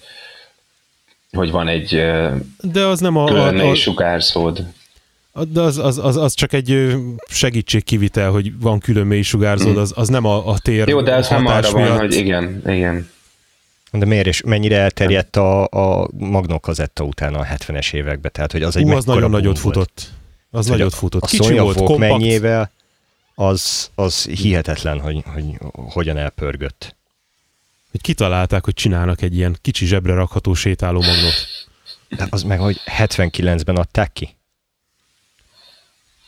hogy 1.31 1.51
van 1.51 1.67
egy 1.67 1.89
De 2.61 2.85
az 2.85 2.99
nem 2.99 3.15
a, 3.17 3.25
a, 3.25 3.69
a, 3.69 3.75
sugárzód. 3.75 4.65
a 5.31 5.43
de 5.43 5.61
az, 5.61 5.77
az, 5.77 5.97
az, 5.97 6.17
az, 6.17 6.33
csak 6.33 6.53
egy 6.53 6.95
segítségkivitel, 7.29 8.29
hogy 8.31 8.59
van 8.59 8.79
külön 8.79 9.05
mély 9.07 9.21
sugárzód, 9.21 9.77
az, 9.77 9.91
az 9.95 10.07
nem 10.07 10.25
a, 10.25 10.47
a 10.47 10.57
tér 10.59 10.87
Jó, 10.87 11.01
de 11.01 11.11
ez 11.13 11.29
nem 11.29 11.45
arra 11.45 11.71
van, 11.71 11.81
miatt. 11.81 11.99
hogy 11.99 12.13
igen, 12.15 12.61
igen. 12.65 13.09
De 13.91 14.05
miért 14.05 14.27
és 14.27 14.41
mennyire 14.41 14.77
elterjedt 14.77 15.35
a, 15.35 15.63
a 15.63 16.07
Magnó 16.17 16.59
kazetta 16.59 17.03
utána 17.03 17.39
a 17.39 17.45
70-es 17.45 17.93
években? 17.93 18.31
Tehát, 18.31 18.51
hogy 18.51 18.63
az 18.63 18.75
egy 18.75 18.83
Hú, 18.83 18.91
az 18.91 19.05
nagyon 19.05 19.29
nagyot 19.29 19.59
volt. 19.59 19.75
futott. 19.75 20.07
Az 20.51 20.67
Hogy 20.67 20.77
nagyot 20.77 20.93
futott. 20.93 21.23
A 21.23 21.25
Kicsi 21.27 21.57
volt, 21.57 21.77
kompakt. 21.77 21.99
mennyivel, 21.99 22.71
az, 23.35 23.91
az 23.95 24.25
hihetetlen, 24.25 24.99
hogy, 24.99 25.23
hogy 25.33 25.45
hogyan 25.71 26.17
elpörgött. 26.17 26.95
Hogy 27.91 28.01
kitalálták, 28.01 28.63
hogy 28.63 28.73
csinálnak 28.73 29.21
egy 29.21 29.35
ilyen 29.35 29.57
kicsi 29.61 29.85
zsebre 29.85 30.13
rakható 30.13 30.53
sétáló 30.53 31.01
magnót. 31.01 31.47
De 32.09 32.27
az 32.29 32.43
meg, 32.43 32.59
hogy 32.59 32.81
79-ben 32.97 33.75
adták 33.75 34.13
ki. 34.13 34.35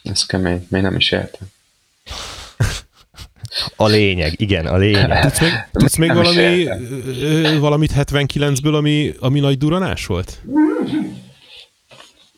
Ez 0.03 0.25
kemény, 0.25 0.67
még 0.69 0.81
nem 0.81 0.95
is 0.95 1.11
értem. 1.11 1.47
A 3.75 3.87
lényeg, 3.87 4.41
igen, 4.41 4.65
a 4.65 4.77
lényeg. 4.77 5.21
Tudsz 5.21 5.39
még, 5.39 5.51
tudsz 5.71 5.95
még 5.95 6.13
valami, 6.13 6.67
valamit 7.59 7.91
79-ből, 7.95 8.73
ami, 8.73 9.13
ami 9.19 9.39
nagy 9.39 9.57
duranás 9.57 10.05
volt? 10.05 10.41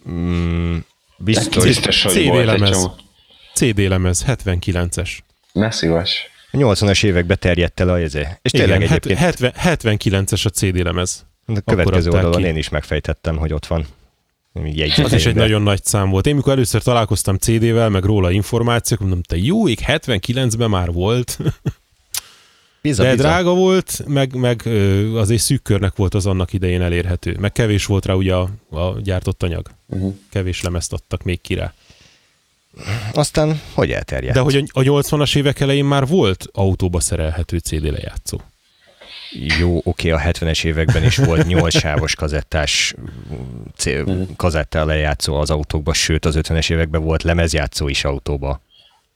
Mm, 0.09 0.77
biztos. 1.17 1.63
Biztos, 1.63 2.03
hogy 2.03 2.11
CD 2.11 2.27
volt 2.27 2.49
egy 2.49 2.71
csomó. 2.71 2.95
CD 3.59 3.79
lemez, 3.79 4.23
79-es. 4.27 5.17
Ne 5.51 5.71
szívas. 5.71 6.29
A 6.51 6.57
80-as 6.57 7.03
években 7.03 7.37
terjedt 7.39 7.79
el 7.79 7.89
a 7.89 7.99
izé. 7.99 8.27
És 8.41 8.53
Igen, 8.53 8.67
tényleg 8.67 8.87
het, 8.87 9.05
egyébként 9.05 9.19
70, 9.19 9.53
79-es 9.55 10.45
a 10.45 10.49
CD 10.49 10.83
lemez. 10.83 11.25
a 11.45 11.59
következő 11.65 12.09
oldalon 12.09 12.41
ki. 12.41 12.47
én 12.47 12.55
is 12.55 12.69
megfejtettem, 12.69 13.37
hogy 13.37 13.53
ott 13.53 13.65
van. 13.65 13.85
Az 15.03 15.13
is 15.13 15.25
egy 15.25 15.35
nagyon 15.35 15.61
nagy 15.61 15.83
szám 15.83 16.09
volt. 16.09 16.27
Én 16.27 16.35
mikor 16.35 16.51
először 16.53 16.81
találkoztam 16.81 17.35
CD-vel, 17.37 17.89
meg 17.89 18.03
róla 18.03 18.31
információk, 18.31 18.99
mondom, 18.99 19.21
te 19.21 19.37
jó 19.37 19.67
ég, 19.67 19.79
79-ben 19.87 20.69
már 20.69 20.91
volt. 20.91 21.37
Biza, 22.81 23.03
De 23.03 23.11
biza. 23.11 23.23
drága 23.23 23.53
volt, 23.53 24.03
meg, 24.07 24.35
meg 24.35 24.61
azért 25.15 25.41
szűk 25.41 25.61
körnek 25.61 25.95
volt 25.95 26.13
az 26.13 26.25
annak 26.25 26.53
idején 26.53 26.81
elérhető. 26.81 27.37
Meg 27.39 27.51
kevés 27.51 27.85
volt 27.85 28.05
rá 28.05 28.13
ugye 28.13 28.33
a, 28.33 28.49
a 28.69 28.99
gyártott 29.01 29.43
anyag. 29.43 29.67
Uh-huh. 29.87 30.15
Kevés 30.29 30.61
lemezt 30.61 30.93
adtak 30.93 31.23
még 31.23 31.41
ki 31.41 31.53
rá. 31.53 31.73
Aztán 33.13 33.61
hogy 33.73 33.91
elterjedt? 33.91 34.35
De 34.35 34.39
hogy 34.41 34.55
a 34.55 34.79
a 34.79 34.81
80-as 34.81 35.35
évek 35.37 35.59
elején 35.59 35.85
már 35.85 36.07
volt 36.07 36.45
autóba 36.51 36.99
szerelhető 36.99 37.57
CD 37.57 37.83
lejátszó. 37.91 38.37
Jó, 39.59 39.81
oké, 39.83 40.09
a 40.09 40.19
70-es 40.19 40.63
években 40.65 41.03
is 41.03 41.17
volt 41.17 41.45
8 41.47 41.77
sávos 41.77 42.15
kazettás 42.15 42.95
c- 43.77 44.03
kazettál 44.35 44.85
lejátszó 44.85 45.35
az 45.35 45.49
autókba, 45.51 45.93
sőt 45.93 46.25
az 46.25 46.35
50-es 46.41 46.71
években 46.71 47.01
volt 47.03 47.23
lemezjátszó 47.23 47.87
is 47.87 48.03
autóba. 48.03 48.61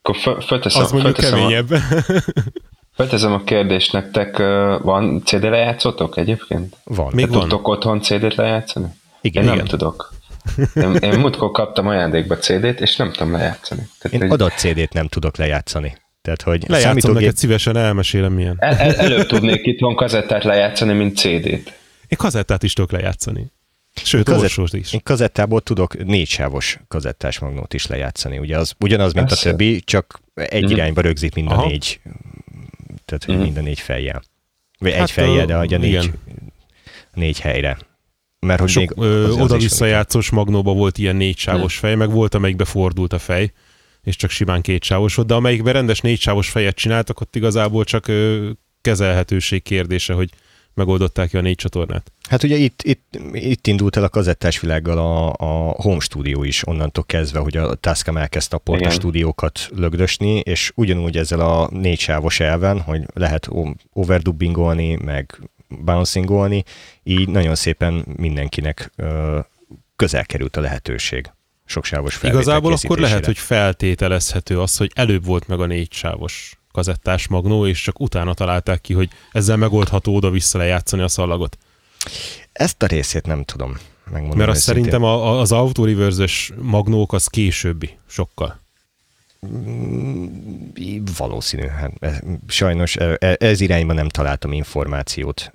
Akkor 0.01 0.15
föl- 0.17 0.43
fölteszem, 0.43 0.81
Az 0.83 0.91
mondjuk 0.91 1.15
fölteszem, 1.15 1.45
a, 1.45 1.47
keményebb. 1.47 1.81
fölteszem 2.95 3.33
a 3.33 3.43
kérdést 3.43 3.91
nektek, 3.91 4.37
van 4.83 5.21
CD 5.25 5.43
lejátszótok 5.43 6.17
egyébként? 6.17 6.75
Van. 6.83 7.11
Még 7.13 7.25
Te 7.25 7.31
van. 7.31 7.39
tudtok 7.41 7.67
otthon 7.67 8.01
CD-t 8.01 8.35
lejátszani? 8.35 8.87
Igen, 9.21 9.41
Én 9.43 9.47
nem 9.49 9.57
igen. 9.57 9.67
tudok. 9.67 10.13
Én, 10.75 10.95
én 10.95 11.19
múltkor 11.19 11.51
kaptam 11.51 11.87
ajándékba 11.87 12.37
CD-t, 12.37 12.79
és 12.79 12.95
nem 12.95 13.11
tudom 13.11 13.31
lejátszani. 13.31 13.87
Tehát, 13.99 14.21
Én 14.21 14.29
hogy- 14.29 14.41
adat 14.41 14.57
CD-t 14.57 14.93
nem 14.93 15.07
tudok 15.07 15.37
lejátszani. 15.37 15.97
Tehát, 16.21 16.41
hogy 16.41 16.63
Lejátszom 16.67 16.89
számítógép... 16.89 17.21
neked 17.21 17.37
szívesen, 17.37 17.77
elmesélem 17.77 18.33
milyen. 18.33 18.55
El, 18.59 18.75
el, 18.75 18.95
előbb 18.95 19.25
tudnék 19.25 19.65
itt 19.65 19.79
van 19.79 19.95
kazettát 19.95 20.43
lejátszani, 20.43 20.93
mint 20.93 21.17
CD-t. 21.17 21.73
Én 22.07 22.17
kazettát 22.17 22.63
is 22.63 22.73
tudok 22.73 22.91
lejátszani. 22.91 23.51
Sőt, 23.95 24.25
Kazett, 24.25 24.73
is. 24.73 24.93
Én 24.93 25.01
kazettából 25.03 25.61
tudok 25.61 26.03
négy 26.05 26.27
sávos 26.27 26.79
kazettás 26.87 27.39
magnót 27.39 27.73
is 27.73 27.87
lejátszani. 27.87 28.37
Ugye 28.37 28.57
az 28.57 28.73
ugyanaz, 28.79 29.13
mint 29.13 29.27
Persze. 29.27 29.49
a 29.49 29.51
többi, 29.51 29.81
csak 29.81 30.21
egy 30.33 30.65
mm. 30.65 30.69
irányba 30.69 31.01
rögzít 31.01 31.35
mind 31.35 31.51
a 31.51 31.53
Aha. 31.53 31.67
négy, 31.67 31.99
tehát 33.05 33.31
mm. 33.31 33.41
mind 33.41 33.57
a 33.57 33.61
négy 33.61 33.79
fejjel. 33.79 34.21
Vagy 34.79 34.91
hát 34.91 35.01
egy 35.01 35.11
fejjel, 35.11 35.45
de 35.45 35.55
a 35.55 35.65
négy, 35.65 35.83
igen. 35.83 36.13
négy 37.13 37.39
helyre. 37.39 37.77
Mert 38.43 38.59
hogy 38.59 38.69
Sok 38.69 38.93
oda-vissza 39.39 39.85
játszós 39.85 40.29
magnóba 40.29 40.73
volt 40.73 40.97
ilyen 40.97 41.15
négysávos 41.15 41.77
fej, 41.77 41.95
meg 41.95 42.11
volt, 42.11 42.33
amelyikbe 42.33 42.65
fordult 42.65 43.13
a 43.13 43.19
fej, 43.19 43.51
és 44.03 44.15
csak 44.15 44.29
simán 44.29 44.61
kétsávos 44.61 45.15
volt, 45.15 45.27
de 45.27 45.33
amelyikben 45.33 45.73
rendes 45.73 45.99
négysávos 45.99 46.49
fejet 46.49 46.75
csináltak, 46.75 47.21
ott 47.21 47.35
igazából 47.35 47.83
csak 47.83 48.07
ö, 48.07 48.49
kezelhetőség 48.81 49.63
kérdése, 49.63 50.13
hogy 50.13 50.29
megoldották 50.73 51.29
ki 51.29 51.37
a 51.37 51.41
négy 51.41 51.55
csatornát. 51.55 52.11
Hát 52.29 52.43
ugye 52.43 52.55
itt, 52.55 52.81
itt, 52.83 53.19
itt 53.31 53.67
indult 53.67 53.95
el 53.95 54.03
a 54.03 54.09
kazettás 54.09 54.59
világgal 54.59 54.97
a, 54.97 55.27
a 55.27 55.73
Home 55.81 55.99
Studio 55.99 56.43
is 56.43 56.67
onnantól 56.67 57.03
kezdve, 57.03 57.39
hogy 57.39 57.57
a 57.57 57.75
Tascam 57.75 58.17
elkezdte 58.17 58.55
a 58.55 58.59
porta 58.59 58.89
stúdiókat 58.89 59.69
lögdösni, 59.75 60.39
és 60.39 60.71
ugyanúgy 60.75 61.17
ezzel 61.17 61.39
a 61.39 61.69
négy 61.71 61.99
sávos 61.99 62.39
elven, 62.39 62.81
hogy 62.81 63.01
lehet 63.13 63.49
overdubbingolni, 63.93 64.95
meg 64.95 65.39
bouncingolni, 65.81 66.63
így 67.03 67.29
nagyon 67.29 67.55
szépen 67.55 68.05
mindenkinek 68.15 68.91
közel 69.95 70.25
került 70.25 70.57
a 70.57 70.61
lehetőség 70.61 71.31
soksávos 71.65 72.23
Igazából 72.23 72.73
akkor 72.73 72.99
lehet, 72.99 73.25
hogy 73.25 73.37
feltételezhető 73.37 74.59
az, 74.59 74.77
hogy 74.77 74.91
előbb 74.95 75.25
volt 75.25 75.47
meg 75.47 75.59
a 75.59 75.65
négy 75.65 75.93
sávos 75.93 76.57
kazettás 76.71 77.27
magnó, 77.27 77.67
és 77.67 77.81
csak 77.81 77.99
utána 77.99 78.33
találták 78.33 78.81
ki, 78.81 78.93
hogy 78.93 79.09
ezzel 79.31 79.57
megoldható 79.57 80.15
oda-vissza 80.15 80.57
lejátszani 80.57 81.01
a 81.01 81.07
szallagot. 81.07 81.57
Ezt 82.51 82.83
a 82.83 82.85
részét 82.85 83.25
nem 83.25 83.43
tudom 83.43 83.77
megmondani. 84.03 84.39
Mert 84.39 84.49
azt 84.49 84.61
szerintem 84.61 85.03
a, 85.03 85.13
a, 85.13 85.39
az 85.39 85.51
auto 85.51 85.85
magnók 86.61 87.13
az 87.13 87.27
későbbi, 87.27 87.97
sokkal. 88.07 88.61
Mm, 89.47 90.25
valószínű. 91.17 91.67
Hát, 91.67 92.23
sajnos 92.47 92.95
e, 92.95 93.17
e, 93.19 93.35
ez 93.39 93.61
irányban 93.61 93.95
nem 93.95 94.09
találtam 94.09 94.51
információt. 94.51 95.53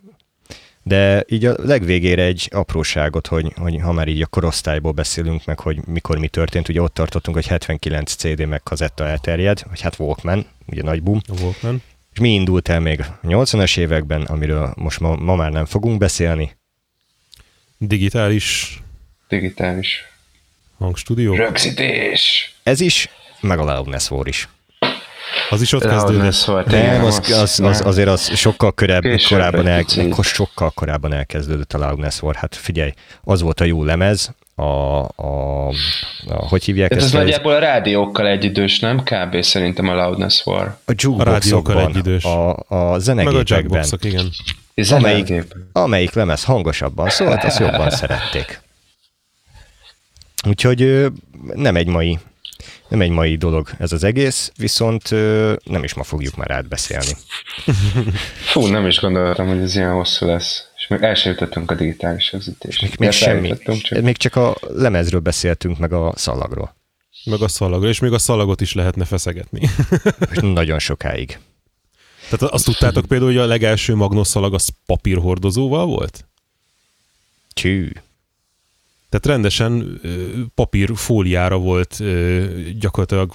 De 0.88 1.24
így 1.26 1.44
a 1.44 1.54
legvégére 1.56 2.22
egy 2.22 2.48
apróságot, 2.50 3.26
hogy, 3.26 3.52
hogy 3.56 3.80
ha 3.80 3.92
már 3.92 4.08
így 4.08 4.22
a 4.22 4.26
korosztályból 4.26 4.92
beszélünk 4.92 5.44
meg, 5.44 5.60
hogy 5.60 5.86
mikor 5.86 6.18
mi 6.18 6.28
történt, 6.28 6.68
ugye 6.68 6.82
ott 6.82 6.94
tartottunk, 6.94 7.36
hogy 7.36 7.46
79 7.46 8.14
CD 8.14 8.46
meg 8.46 8.62
kazetta 8.62 9.06
elterjed, 9.06 9.62
vagy 9.68 9.80
hát 9.80 9.98
Walkman, 9.98 10.46
ugye 10.66 10.82
nagy 10.82 11.02
boom. 11.02 11.20
A 11.26 11.40
Walkman. 11.40 11.82
És 12.12 12.18
mi 12.18 12.34
indult 12.34 12.68
el 12.68 12.80
még 12.80 13.00
a 13.00 13.18
80-as 13.22 13.78
években, 13.78 14.22
amiről 14.22 14.72
most 14.76 15.00
ma, 15.00 15.16
ma 15.16 15.34
már 15.36 15.50
nem 15.50 15.64
fogunk 15.64 15.98
beszélni? 15.98 16.56
Digitális. 17.78 18.78
Digitális. 19.28 20.04
Hangstúdió. 20.78 21.34
Rögzítés. 21.34 22.54
Ez 22.62 22.80
is, 22.80 23.08
meg 23.40 23.58
a 23.58 23.64
Loudness 23.64 24.10
War 24.10 24.26
is. 24.26 24.48
Az 25.50 25.60
is 25.62 25.72
ott 25.72 25.86
kezdődött. 25.86 26.66
Nem, 26.66 27.04
az, 27.04 27.30
az, 27.30 27.60
az, 27.60 27.80
azért 27.84 28.08
az 28.08 28.36
sokkal 28.36 28.74
körebb, 28.74 29.04
korábban, 29.28 29.66
el, 29.66 29.84
sokkal 30.20 30.70
korábban 30.70 31.12
elkezdődött 31.12 31.72
a 31.72 31.78
Loudness 31.78 32.22
War. 32.22 32.34
Hát 32.34 32.54
figyelj, 32.54 32.92
az 33.24 33.40
volt 33.40 33.60
a 33.60 33.64
jó 33.64 33.84
lemez, 33.84 34.34
a, 34.54 34.62
a, 35.16 35.68
a 35.68 35.72
hogy 36.26 36.64
hívják 36.64 36.90
ezt? 36.90 37.04
Ez 37.04 37.12
nagyjából 37.12 37.52
a 37.52 37.58
rádiókkal 37.58 38.26
egyidős, 38.26 38.78
nem? 38.78 39.02
Kb. 39.02 39.42
szerintem 39.42 39.88
a 39.88 39.94
Loudness 39.94 40.46
War. 40.46 40.78
A 40.84 40.92
jukeboxokban, 40.96 42.02
a, 42.22 42.74
a 42.74 42.98
zenegépekben. 42.98 43.86
Meg 43.90 44.00
a 44.00 44.06
igen. 44.06 44.30
Amelyik, 44.90 45.32
amelyik 45.72 46.12
lemez 46.12 46.44
hangosabban 46.44 47.08
szólt, 47.08 47.44
azt 47.44 47.58
jobban 47.58 47.90
szerették. 47.90 48.60
Úgyhogy 50.48 51.06
nem 51.54 51.76
egy 51.76 51.86
mai 51.86 52.18
nem 52.88 53.00
egy 53.00 53.10
mai 53.10 53.36
dolog 53.36 53.70
ez 53.78 53.92
az 53.92 54.04
egész, 54.04 54.52
viszont 54.56 55.10
nem 55.64 55.84
is 55.84 55.94
ma 55.94 56.02
fogjuk 56.02 56.36
már 56.36 56.50
átbeszélni. 56.50 57.12
Fú, 58.52 58.66
nem 58.66 58.86
is 58.86 59.00
gondoltam, 59.00 59.46
hogy 59.46 59.58
ez 59.58 59.76
ilyen 59.76 59.92
hosszú 59.92 60.26
lesz. 60.26 60.66
És 60.76 60.86
még 60.86 61.02
el 61.02 61.14
sem 61.14 61.32
jutottunk 61.32 61.70
a 61.70 61.74
digitális 61.74 62.32
rögzítésre. 62.32 62.86
Még, 62.86 62.98
még 62.98 63.10
semmi. 63.10 63.58
Csak... 63.82 64.02
Még 64.02 64.16
csak 64.16 64.36
a 64.36 64.56
lemezről 64.60 65.20
beszéltünk, 65.20 65.78
meg 65.78 65.92
a 65.92 66.12
szalagról. 66.16 66.76
Meg 67.24 67.42
a 67.42 67.48
szalagról, 67.48 67.88
és 67.88 67.98
még 67.98 68.12
a 68.12 68.18
szalagot 68.18 68.60
is 68.60 68.72
lehetne 68.74 69.04
feszegetni. 69.04 69.68
Nagyon 70.40 70.78
sokáig. 70.78 71.38
Tehát 72.28 72.54
azt 72.54 72.64
tudtátok 72.64 73.06
például, 73.06 73.30
hogy 73.30 73.40
a 73.40 73.46
legelső 73.46 73.94
magnoszalag 73.94 74.54
az 74.54 74.68
papírhordozóval 74.86 75.86
volt? 75.86 76.26
Csű. 77.52 77.90
Tehát 79.08 79.26
rendesen 79.26 80.00
papírfóliára 80.54 81.58
volt 81.58 82.02
gyakorlatilag 82.78 83.32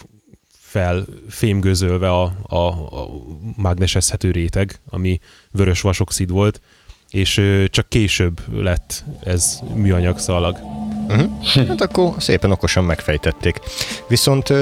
felfémgözölve 0.51 2.09
a, 2.09 2.33
a, 2.47 2.57
a 2.67 3.09
mágnesezhető 3.57 4.31
réteg, 4.31 4.79
ami 4.89 5.19
vörös 5.51 5.81
vasoxid 5.81 6.29
volt, 6.29 6.61
és 7.09 7.41
csak 7.69 7.89
később 7.89 8.41
lett 8.51 9.03
ez 9.23 9.59
műanyag 9.73 10.19
szalag. 10.19 10.57
Uh-huh. 11.07 11.67
Hát 11.67 11.81
akkor 11.81 12.13
szépen 12.17 12.51
okosan 12.51 12.83
megfejtették. 12.83 13.59
Viszont 14.07 14.53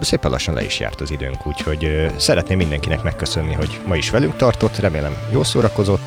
szépen 0.00 0.30
lassan 0.30 0.54
le 0.54 0.64
is 0.64 0.80
járt 0.80 1.00
az 1.00 1.10
időnk, 1.10 1.46
úgyhogy 1.46 2.10
szeretném 2.16 2.58
mindenkinek 2.58 3.02
megköszönni, 3.02 3.52
hogy 3.52 3.80
ma 3.86 3.96
is 3.96 4.10
velünk 4.10 4.36
tartott, 4.36 4.76
remélem 4.76 5.16
jól 5.32 5.44
szórakozott. 5.44 6.02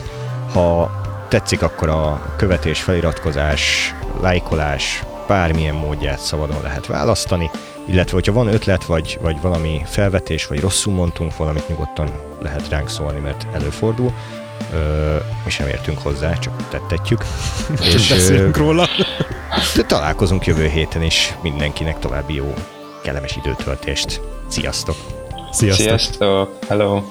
Ha 0.51 1.01
tetszik, 1.27 1.61
akkor 1.61 1.89
a 1.89 2.33
követés, 2.35 2.81
feliratkozás, 2.81 3.95
lájkolás, 4.21 5.03
bármilyen 5.27 5.75
módját 5.75 6.19
szabadon 6.19 6.61
lehet 6.61 6.85
választani, 6.85 7.51
illetve 7.85 8.13
hogyha 8.13 8.33
van 8.33 8.47
ötlet, 8.47 8.85
vagy, 8.85 9.17
vagy 9.21 9.41
valami 9.41 9.81
felvetés, 9.85 10.47
vagy 10.47 10.59
rosszul 10.59 10.93
mondtunk 10.93 11.37
valamit, 11.37 11.67
nyugodtan 11.67 12.09
lehet 12.41 12.69
ránk 12.69 12.89
szólni, 12.89 13.19
mert 13.19 13.47
előfordul. 13.53 14.13
Ö, 14.73 15.15
mi 15.43 15.49
sem 15.49 15.67
értünk 15.67 15.99
hozzá, 15.99 16.33
csak 16.33 16.53
tettetjük. 16.69 17.21
és 17.93 18.09
beszélünk 18.09 18.57
róla. 18.57 18.87
De 19.75 19.83
találkozunk 19.83 20.45
jövő 20.45 20.67
héten 20.67 21.01
is. 21.01 21.35
Mindenkinek 21.41 21.99
további 21.99 22.33
jó, 22.33 22.53
kellemes 23.03 23.35
időtöltést. 23.35 24.21
Sziasztok! 24.47 24.95
Sziasztok! 25.51 25.85
Sziasztok! 25.85 26.57
Hello! 26.67 27.01